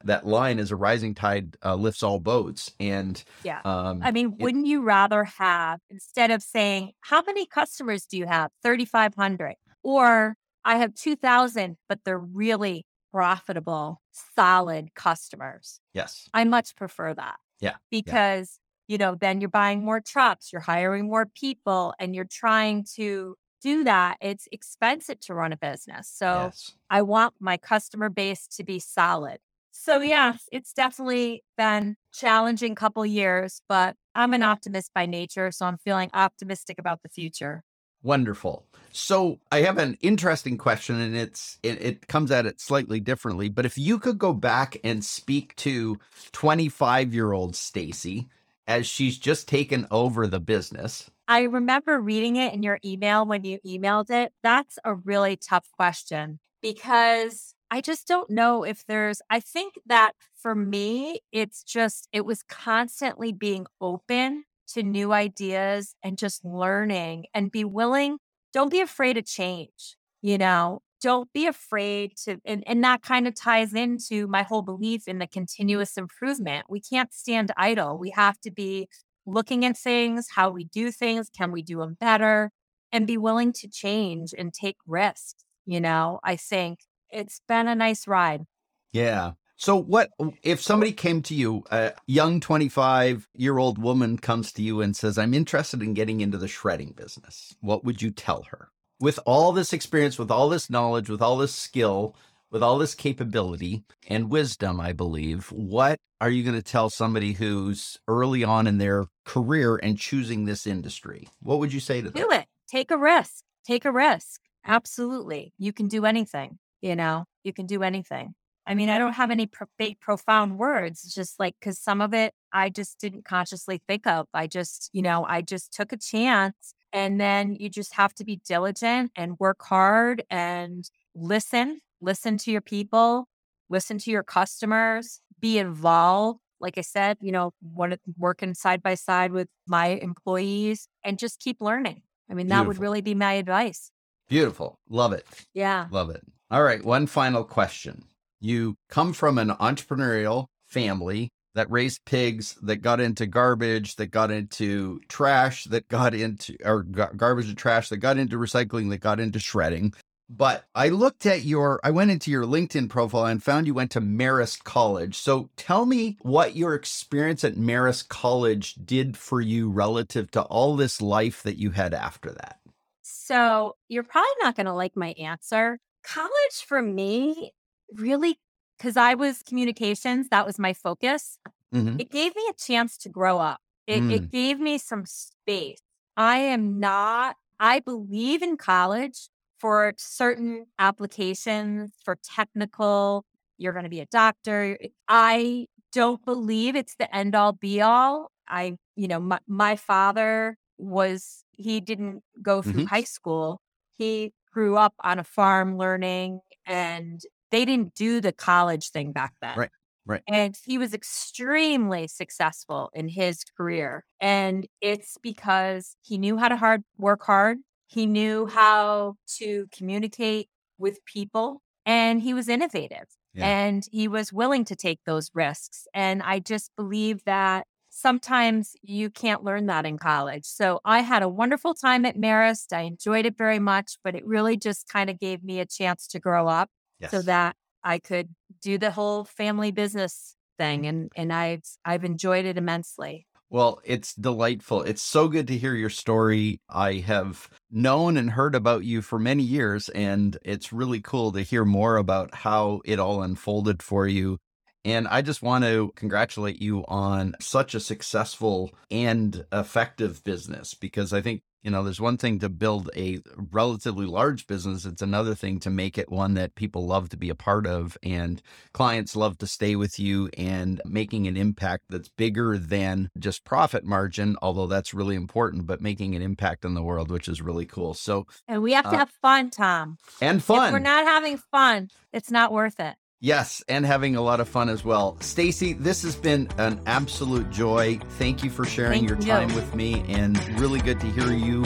That 0.05 0.27
line 0.27 0.61
is 0.61 0.71
a 0.71 0.77
rising 0.77 1.15
tide 1.15 1.57
uh, 1.65 1.75
lifts 1.75 2.05
all 2.05 2.21
boats. 2.21 2.73
And 2.79 3.23
yeah, 3.43 3.61
um, 3.65 4.01
I 4.03 4.13
mean, 4.13 4.37
it, 4.39 4.43
wouldn't 4.43 4.67
you 4.67 4.83
rather 4.83 5.25
have 5.25 5.81
instead 5.91 6.31
of 6.31 6.43
saying 6.43 6.93
how 7.01 7.23
many 7.23 7.47
customers 7.47 8.07
do 8.07 8.17
you 8.17 8.27
have? 8.27 8.53
Thirty 8.63 8.85
five 8.85 9.15
hundred, 9.17 9.57
or 9.83 10.37
I 10.65 10.77
have 10.77 10.95
two 10.95 11.17
thousand, 11.17 11.79
but 11.89 11.99
they're 12.05 12.17
really 12.17 12.87
profitable, 13.13 14.01
solid 14.37 14.95
customers. 14.95 15.81
Yes, 15.95 16.29
I 16.33 16.45
much 16.45 16.77
prefer 16.77 17.13
that. 17.15 17.37
Yeah, 17.61 17.75
because 17.91 18.61
you 18.88 18.98
know, 18.98 19.14
then 19.14 19.40
you're 19.40 19.51
buying 19.51 19.85
more 19.85 20.01
trucks, 20.01 20.53
you're 20.53 20.62
hiring 20.62 21.09
more 21.09 21.27
people, 21.27 21.94
and 22.01 22.14
you're 22.14 22.27
trying 22.29 22.85
to 22.96 23.37
do 23.62 23.85
that. 23.85 24.16
It's 24.20 24.48
expensive 24.51 25.20
to 25.20 25.35
run 25.35 25.53
a 25.53 25.57
business. 25.57 26.11
So 26.12 26.46
yes. 26.46 26.72
I 26.90 27.03
want 27.03 27.35
my 27.38 27.57
customer 27.57 28.09
base 28.09 28.46
to 28.57 28.64
be 28.64 28.79
solid. 28.79 29.38
So 29.70 30.01
yes, 30.01 30.48
it's 30.51 30.72
definitely 30.72 31.44
been 31.57 31.96
challenging 32.12 32.74
couple 32.74 33.05
years, 33.07 33.62
but 33.68 33.94
I'm 34.14 34.35
an 34.35 34.42
optimist 34.42 34.92
by 34.94 35.07
nature, 35.07 35.53
so 35.53 35.66
I'm 35.66 35.79
feeling 35.79 36.11
optimistic 36.14 36.79
about 36.79 37.03
the 37.03 37.09
future. 37.09 37.62
Wonderful. 38.03 38.64
So 38.92 39.38
I 39.53 39.61
have 39.61 39.79
an 39.79 39.98
interesting 40.01 40.57
question, 40.57 41.01
and 41.01 41.16
it's 41.16 41.59
it, 41.62 41.83
it, 41.83 42.09
comes 42.09 42.31
at 42.31 42.46
it 42.46 42.61
slightly 42.61 43.01
differently. 43.01 43.48
But 43.48 43.66
if 43.66 43.77
you 43.77 43.98
could 43.98 44.18
go 44.18 44.33
back 44.33 44.79
and 44.83 45.05
speak 45.05 45.55
to 45.57 45.98
25 46.33 47.14
year 47.14 47.33
old 47.33 47.55
Stacey, 47.55 48.29
as 48.69 48.87
she's 48.87 49.19
just 49.19 49.49
taken 49.49 49.89
over 49.91 50.27
the 50.27 50.39
business? 50.39 51.11
I 51.27 51.43
remember 51.43 52.01
reading 52.01 52.37
it 52.37 52.55
in 52.55 52.63
your 52.63 52.79
email 52.85 53.27
when 53.27 53.45
you 53.45 53.59
emailed 53.67 54.11
it. 54.11 54.33
That's 54.43 54.79
a 54.85 54.95
really 54.95 55.37
tough 55.37 55.69
question 55.73 56.39
because 56.63 57.55
I 57.71 57.81
just 57.81 58.07
don't 58.07 58.31
know 58.31 58.65
if 58.65 58.85
there's, 58.87 59.21
I 59.29 59.41
think 59.41 59.75
that 59.87 60.13
for 60.35 60.55
me, 60.55 61.21
it's 61.33 61.63
just, 61.65 62.09
it 62.13 62.25
was 62.25 62.43
constantly 62.43 63.33
being 63.33 63.67
open 63.81 64.45
to 64.69 64.83
new 64.83 65.13
ideas 65.13 65.95
and 66.03 66.17
just 66.17 66.45
learning 66.45 67.27
and 67.35 67.51
be 67.51 67.65
willing. 67.65 68.19
Don't 68.53 68.71
be 68.71 68.81
afraid 68.81 69.15
to 69.15 69.23
change. 69.23 69.97
You 70.23 70.39
know, 70.39 70.83
don't 71.01 71.33
be 71.33 71.47
afraid 71.47 72.17
to 72.25 72.39
and, 72.45 72.63
and 72.67 72.83
that 72.85 73.03
kind 73.03 73.27
of 73.29 73.35
ties 73.35 73.75
into 73.75 74.27
my 74.27 74.43
whole 74.43 74.63
belief 74.63 75.07
in 75.07 75.19
the 75.19 75.27
continuous 75.27 75.97
improvement. 75.97 76.67
We 76.69 76.81
can't 76.81 77.13
stand 77.13 77.53
idle. 77.57 77.99
We 77.99 78.11
have 78.11 78.41
to 78.41 78.51
be 78.51 78.89
looking 79.27 79.65
at 79.65 79.77
things 79.77 80.29
how 80.35 80.51
we 80.51 80.65
do 80.65 80.91
things 80.91 81.29
can 81.29 81.53
we 81.53 81.63
do 81.63 81.79
them 81.79 81.97
better 82.01 82.51
and 82.93 83.07
be 83.07 83.19
willing 83.19 83.53
to 83.53 83.69
change 83.69 84.33
and 84.37 84.55
take 84.55 84.77
risks 84.87 85.45
you 85.69 85.81
know? 85.81 86.19
I 86.25 86.37
think 86.37 86.81
it's 87.11 87.41
been 87.47 87.69
a 87.69 87.75
nice 87.77 88.09
ride. 88.09 88.45
Yeah. 88.93 89.33
So 89.57 89.77
what 89.77 90.11
if 90.43 90.63
somebody 90.63 90.93
came 90.93 91.21
to 91.23 91.35
you, 91.35 91.63
a 91.71 91.93
young 92.07 92.41
25 92.41 93.29
year 93.35 93.59
old 93.59 93.77
woman 93.77 94.17
comes 94.17 94.51
to 94.53 94.63
you 94.63 94.81
and 94.81 94.97
says, 94.97 95.19
I'm 95.19 95.35
interested 95.35 95.83
in 95.83 95.95
getting 95.95 96.21
into 96.21 96.39
the 96.39 96.49
shredding 96.49 96.93
business. 96.93 97.55
What 97.61 97.85
would 97.85 98.01
you 98.01 98.11
tell 98.11 98.45
her? 98.51 98.71
With 99.01 99.19
all 99.25 99.53
this 99.53 99.73
experience, 99.73 100.19
with 100.19 100.31
all 100.31 100.49
this 100.49 100.69
knowledge, 100.69 101.09
with 101.09 101.23
all 101.23 101.39
this 101.39 101.55
skill, 101.55 102.17
with 102.51 102.63
all 102.63 102.79
this 102.79 102.95
capability 102.95 103.85
and 104.09 104.31
wisdom, 104.31 104.81
I 104.81 104.93
believe, 104.93 105.53
what 105.53 105.99
are 106.21 106.31
you 106.31 106.43
going 106.43 106.57
to 106.57 106.63
tell 106.63 106.91
somebody 106.91 107.35
who's 107.35 107.99
early 108.09 108.43
on 108.43 108.67
in 108.67 108.79
their 108.79 109.07
career 109.25 109.77
and 109.77 109.99
choosing 109.99 110.45
this 110.45 110.67
industry? 110.67 111.29
What 111.41 111.59
would 111.61 111.73
you 111.73 111.81
say 111.81 112.01
to 112.01 112.11
them? 112.11 112.23
Do 112.23 112.31
it. 112.33 112.47
Take 112.69 112.91
a 112.91 112.99
risk. 112.99 113.45
Take 113.65 113.85
a 113.85 113.93
risk. 113.93 114.41
Absolutely. 114.67 115.53
You 115.59 115.73
can 115.73 115.89
do 115.89 116.05
anything. 116.05 116.59
You 116.81 116.97
know, 116.97 117.25
you 117.45 117.53
can 117.53 117.67
do 117.67 117.83
anything. 117.83 118.35
I 118.67 118.75
mean, 118.75 118.91
I 118.91 118.99
don't 118.99 119.15
have 119.15 119.31
any 119.31 119.47
pro- 119.47 119.67
big, 119.79 119.99
profound 120.01 120.59
words. 120.59 121.03
It's 121.05 121.15
just 121.15 121.39
like, 121.41 121.55
because 121.59 121.79
some 121.79 122.01
of 122.01 122.13
it 122.13 122.35
I 122.53 122.69
just 122.69 122.99
didn't 123.01 123.25
consciously 123.25 123.81
think 123.87 124.07
of. 124.07 124.27
I 124.35 124.47
just, 124.47 124.91
you 124.93 125.03
know, 125.03 125.25
I 125.25 125.43
just 125.43 125.73
took 125.73 125.93
a 125.93 125.97
chance. 125.97 126.75
And 126.92 127.20
then 127.20 127.57
you 127.59 127.68
just 127.68 127.94
have 127.94 128.14
to 128.14 128.24
be 128.24 128.40
diligent 128.46 129.12
and 129.14 129.38
work 129.38 129.62
hard 129.62 130.24
and 130.31 130.88
listen, 131.14 131.81
listen 132.01 132.38
to 132.38 132.51
your 132.51 132.61
people, 132.61 133.29
listen 133.68 133.98
to 133.98 134.11
your 134.11 134.22
customers, 134.22 135.20
be 135.40 135.59
involved. 135.59 136.40
Like 136.61 136.79
I 136.79 136.83
said, 136.83 137.18
you 137.20 137.31
know, 137.31 137.53
one, 137.61 137.96
working 138.16 138.55
side 138.55 138.83
by 138.83 138.94
side 138.94 139.33
with 139.33 139.48
my 139.66 139.88
employees 139.88 140.88
and 141.05 141.18
just 141.18 141.40
keep 141.40 141.61
learning. 141.61 142.03
I 142.31 142.35
mean, 142.35 142.48
that 142.48 142.66
would 142.66 142.79
really 142.79 143.01
be 143.01 143.14
my 143.14 143.35
advice. 143.35 143.90
Beautiful. 144.29 144.79
Love 144.88 145.12
it. 145.12 145.27
Yeah. 145.55 145.87
Love 145.90 146.11
it. 146.11 146.22
All 146.51 146.62
right. 146.62 146.85
One 146.85 147.07
final 147.07 147.44
question. 147.44 148.05
You 148.40 148.77
come 148.88 149.12
from 149.12 149.38
an 149.38 149.51
entrepreneurial 149.51 150.46
family 150.66 151.31
that 151.59 151.71
raised 151.73 152.05
pigs, 152.05 152.57
that 152.62 152.77
got 152.77 153.01
into 153.01 153.27
garbage, 153.27 153.97
that 153.97 154.12
got 154.12 154.31
into 154.31 155.01
trash, 155.09 155.64
that 155.64 155.88
got 155.88 156.14
into, 156.14 156.57
or 156.64 156.85
garbage 156.85 157.49
and 157.49 157.59
trash, 157.59 157.88
that 157.88 157.97
got 157.97 158.16
into 158.16 158.37
recycling, 158.37 158.90
that 158.90 158.99
got 159.01 159.18
into 159.18 159.40
shredding. 159.40 159.92
But 160.31 160.66
I 160.77 160.90
looked 160.90 161.27
at 161.27 161.42
your, 161.44 161.81
I 161.83 161.90
went 161.90 162.12
into 162.12 162.31
your 162.31 162.44
LinkedIn 162.44 162.88
profile 162.88 163.27
and 163.27 163.42
found 163.42 163.66
you 163.66 163.75
went 163.75 163.90
to 163.92 164.01
Marist 164.01 164.62
College. 164.62 165.16
So 165.16 165.51
tell 165.57 165.85
me 165.85 166.16
what 166.21 166.55
your 166.55 166.75
experience 166.75 167.42
at 167.42 167.57
Marist 167.57 168.09
College 168.09 168.75
did 168.75 169.16
for 169.16 169.40
you 169.40 169.68
relative 169.68 170.31
to 170.33 170.42
all 170.42 170.77
this 170.77 171.03
life 171.03 171.42
that 171.42 171.59
you 171.59 171.73
had 171.73 171.92
after 171.92 172.31
that. 172.31 172.61
So 173.03 173.75
you're 173.88 174.05
probably 174.05 174.29
not 174.42 174.55
going 174.55 174.66
to 174.66 174.75
like 174.75 174.97
my 174.97 175.09
answer. 175.18 175.81
College 176.05 176.64
for 176.66 176.81
me 176.81 177.53
really, 177.94 178.38
because 178.79 178.97
I 178.97 179.14
was 179.14 179.43
communications, 179.43 180.29
that 180.31 180.47
was 180.47 180.59
my 180.59 180.73
focus. 180.73 181.38
Mhm. 181.75 182.01
It 182.01 182.11
gave 182.11 182.35
me 182.37 182.47
a 182.51 182.55
chance 182.55 182.97
to 182.99 183.09
grow 183.09 183.38
up. 183.38 183.61
It, 183.87 184.05
it 184.09 184.31
gave 184.31 184.61
me 184.61 184.79
some 184.79 185.05
space. 185.07 185.81
I 186.17 186.38
am 186.38 186.79
not, 186.81 187.37
I 187.61 187.81
believe 187.81 188.43
in 188.43 188.57
college 188.57 189.31
for 189.59 189.95
certain 189.99 190.67
applications, 190.79 191.93
for 192.05 192.17
technical, 192.23 193.25
you're 193.59 193.73
going 193.73 193.85
to 193.85 193.88
be 193.91 194.01
a 194.01 194.07
doctor. 194.07 194.79
I 195.09 195.67
don't 195.93 196.25
believe 196.25 196.77
it's 196.77 196.95
the 196.97 197.14
end 197.14 197.35
all 197.35 197.53
be 197.53 197.81
all. 197.81 198.31
I, 198.49 198.77
you 198.97 199.09
know, 199.09 199.21
my, 199.21 199.38
my 199.49 199.77
father 199.77 200.57
was, 200.79 201.45
he 201.53 201.81
didn't 201.81 202.23
go 202.43 202.62
through 202.62 202.83
Mhm. 202.83 202.87
high 202.88 203.03
school. 203.05 203.61
He 203.97 204.33
grew 204.53 204.77
up 204.77 204.95
on 205.03 205.19
a 205.19 205.25
farm 205.25 205.77
learning 205.77 206.41
and 206.67 207.21
they 207.51 207.65
didn't 207.65 207.95
do 207.95 208.21
the 208.21 208.33
college 208.33 208.91
thing 208.91 209.13
back 209.13 209.35
then. 209.41 209.57
Right, 209.57 209.71
right. 210.07 210.23
And 210.29 210.59
he 210.67 210.77
was 210.79 210.93
extremely 210.93 212.07
successful 212.07 212.91
in 212.93 213.09
his 213.09 213.45
career. 213.45 214.05
And 214.21 214.67
it's 214.81 215.17
because 215.23 215.97
he 216.03 216.19
knew 216.19 216.37
how 216.37 216.49
to 216.49 216.57
hard 216.57 216.83
work 216.99 217.23
hard. 217.23 217.59
He 217.87 218.05
knew 218.07 218.47
how 218.47 219.17
to 219.39 219.67
communicate 219.73 220.49
with 220.77 221.05
people 221.07 221.63
and 221.87 222.21
he 222.21 222.35
was 222.35 222.49
innovative 222.49 223.07
Yeah. 223.33 223.47
and 223.47 223.85
he 223.91 224.09
was 224.09 224.33
willing 224.33 224.65
to 224.67 224.77
take 224.77 225.01
those 225.07 225.31
risks. 225.35 225.87
And 225.95 226.23
I 226.23 226.39
just 226.41 226.71
believe 226.77 227.25
that 227.25 227.67
sometimes 227.91 228.75
you 228.83 229.09
can't 229.11 229.43
learn 229.43 229.67
that 229.67 229.87
in 229.87 229.99
college. 229.99 230.45
So 230.45 230.81
I 230.85 231.01
had 231.01 231.23
a 231.23 231.29
wonderful 231.29 231.75
time 231.75 232.05
at 232.05 232.17
Marist. 232.17 232.73
I 232.77 232.83
enjoyed 232.83 233.25
it 233.27 233.37
very 233.39 233.59
much, 233.59 233.97
but 234.05 234.15
it 234.15 234.27
really 234.27 234.57
just 234.57 234.89
kind 234.89 235.09
of 235.09 235.19
gave 235.19 235.43
me 235.43 235.59
a 235.61 235.67
chance 235.67 236.07
to 236.09 236.21
grow 236.21 236.47
up 236.49 236.69
Yes. 237.01 237.11
so 237.11 237.23
that 237.23 237.57
I 237.85 237.99
could 237.99 238.35
do 238.61 238.79
the 238.79 238.91
whole 238.91 239.25
family 239.25 239.71
business 239.71 240.37
thing 240.59 240.83
mm. 240.83 240.89
and 240.89 241.13
and 241.17 241.33
I've 241.33 241.63
I've 241.85 242.05
enjoyed 242.05 242.45
it 242.45 242.59
immensely. 242.59 243.27
Well, 243.51 243.81
it's 243.83 244.15
delightful. 244.15 244.83
It's 244.83 245.03
so 245.03 245.27
good 245.29 245.47
to 245.47 245.57
hear 245.57 245.75
your 245.75 245.89
story. 245.89 246.61
I 246.69 246.95
have 246.95 247.49
known 247.71 248.19
and 248.19 248.31
heard 248.31 248.55
about 248.55 248.85
you 248.85 249.01
for 249.01 249.19
many 249.19 249.43
years, 249.43 249.89
and 249.89 250.37
it's 250.45 250.71
really 250.71 251.01
cool 251.01 251.33
to 251.33 251.41
hear 251.41 251.65
more 251.65 251.97
about 251.97 252.35
how 252.35 252.83
it 252.85 252.99
all 252.99 253.23
unfolded 253.23 253.83
for 253.83 254.07
you. 254.07 254.37
And 254.85 255.09
I 255.09 255.23
just 255.23 255.43
want 255.43 255.65
to 255.65 255.93
congratulate 255.97 256.61
you 256.61 256.85
on 256.89 257.37
such 257.41 257.75
a 257.75 257.81
successful 257.81 258.71
and 258.91 259.47
effective 259.51 260.23
business 260.25 260.75
because 260.75 261.15
I 261.15 261.23
think, 261.23 261.41
you 261.62 261.71
know, 261.71 261.83
there's 261.83 262.01
one 262.01 262.16
thing 262.16 262.38
to 262.38 262.49
build 262.49 262.88
a 262.97 263.18
relatively 263.51 264.07
large 264.07 264.47
business, 264.47 264.85
it's 264.85 265.03
another 265.03 265.35
thing 265.35 265.59
to 265.61 265.71
make 265.71 265.99
it 265.99 266.11
one 266.11 266.35
that 266.35 266.55
people 266.55 266.87
love 266.87 267.09
to 267.11 267.16
be 267.16 267.31
a 267.31 267.35
part 267.35 267.66
of 267.66 267.97
and 268.03 268.40
clients 268.73 269.16
love 269.16 269.38
to 269.38 269.47
stay 269.47 269.75
with 269.77 269.99
you 269.99 270.31
and 270.38 270.81
making 270.85 271.27
an 271.27 271.37
impact 271.37 271.85
that's 271.88 272.09
bigger 272.11 272.57
than 272.59 273.11
just 273.18 273.44
profit 273.44 273.85
margin, 273.85 274.37
although 274.40 274.66
that's 274.66 274.94
really 274.94 275.16
important, 275.16 275.66
but 275.66 275.81
making 275.81 276.14
an 276.14 276.23
impact 276.23 276.64
in 276.64 276.75
the 276.75 276.83
world, 276.83 277.11
which 277.11 277.29
is 277.29 277.42
really 277.42 277.66
cool. 277.66 277.92
So, 277.94 278.27
And 278.47 278.62
we 278.62 278.73
have 278.73 278.85
to 278.85 278.90
Uh, 278.90 278.99
have 278.99 279.11
fun, 279.11 279.51
Tom. 279.51 279.99
and 280.21 280.42
fun. 280.42 280.68
If 280.68 280.73
we're 280.73 280.79
not 280.79 281.05
having 281.05 281.38
fun, 281.38 281.90
it's 282.12 282.31
not 282.31 282.53
worth 282.53 282.79
it. 282.79 282.94
Yes, 283.21 283.65
and 283.69 283.85
having 283.85 284.15
a 284.15 284.21
lot 284.21 284.39
of 284.39 284.49
fun 284.49 284.69
as 284.69 284.85
well. 284.85 285.17
Stacey, 285.21 285.73
this 285.73 286.03
has 286.03 286.15
been 286.15 286.49
an 286.57 286.81
absolute 286.87 287.51
joy. 287.51 287.99
Thank 288.11 288.45
you 288.45 288.51
for 288.51 288.65
sharing 288.65 289.07
Thank 289.07 289.09
your 289.09 289.19
you. 289.19 289.27
time 289.27 289.55
with 289.57 289.75
me 289.75 290.05
and 290.09 290.39
really 290.61 290.81
good 290.81 291.01
to 291.01 291.07
hear 291.07 291.33
you 291.33 291.65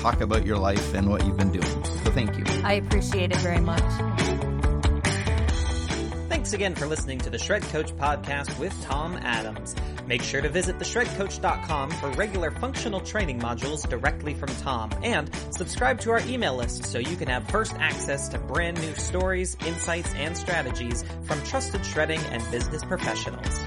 talk 0.00 0.20
about 0.20 0.46
your 0.46 0.58
life 0.58 0.94
and 0.94 1.10
what 1.10 1.24
you've 1.26 1.36
been 1.36 1.52
doing. 1.52 1.84
So 2.04 2.10
thank 2.12 2.38
you. 2.38 2.44
I 2.62 2.74
appreciate 2.74 3.32
it 3.32 3.38
very 3.38 3.60
much. 3.60 3.82
Thanks 6.42 6.54
again 6.54 6.74
for 6.74 6.86
listening 6.86 7.18
to 7.18 7.30
the 7.30 7.38
Shred 7.38 7.62
Coach 7.62 7.96
podcast 7.98 8.58
with 8.58 8.76
Tom 8.82 9.16
Adams. 9.22 9.76
Make 10.08 10.24
sure 10.24 10.40
to 10.40 10.48
visit 10.48 10.76
theshredcoach.com 10.76 11.92
for 11.92 12.10
regular 12.10 12.50
functional 12.50 13.00
training 13.00 13.38
modules 13.38 13.88
directly 13.88 14.34
from 14.34 14.48
Tom 14.56 14.90
and 15.04 15.30
subscribe 15.52 16.00
to 16.00 16.10
our 16.10 16.18
email 16.26 16.56
list 16.56 16.86
so 16.86 16.98
you 16.98 17.14
can 17.14 17.28
have 17.28 17.48
first 17.48 17.74
access 17.74 18.28
to 18.30 18.40
brand 18.40 18.80
new 18.80 18.92
stories, 18.96 19.56
insights, 19.64 20.12
and 20.14 20.36
strategies 20.36 21.04
from 21.22 21.40
trusted 21.44 21.86
shredding 21.86 22.18
and 22.32 22.42
business 22.50 22.82
professionals. 22.82 23.60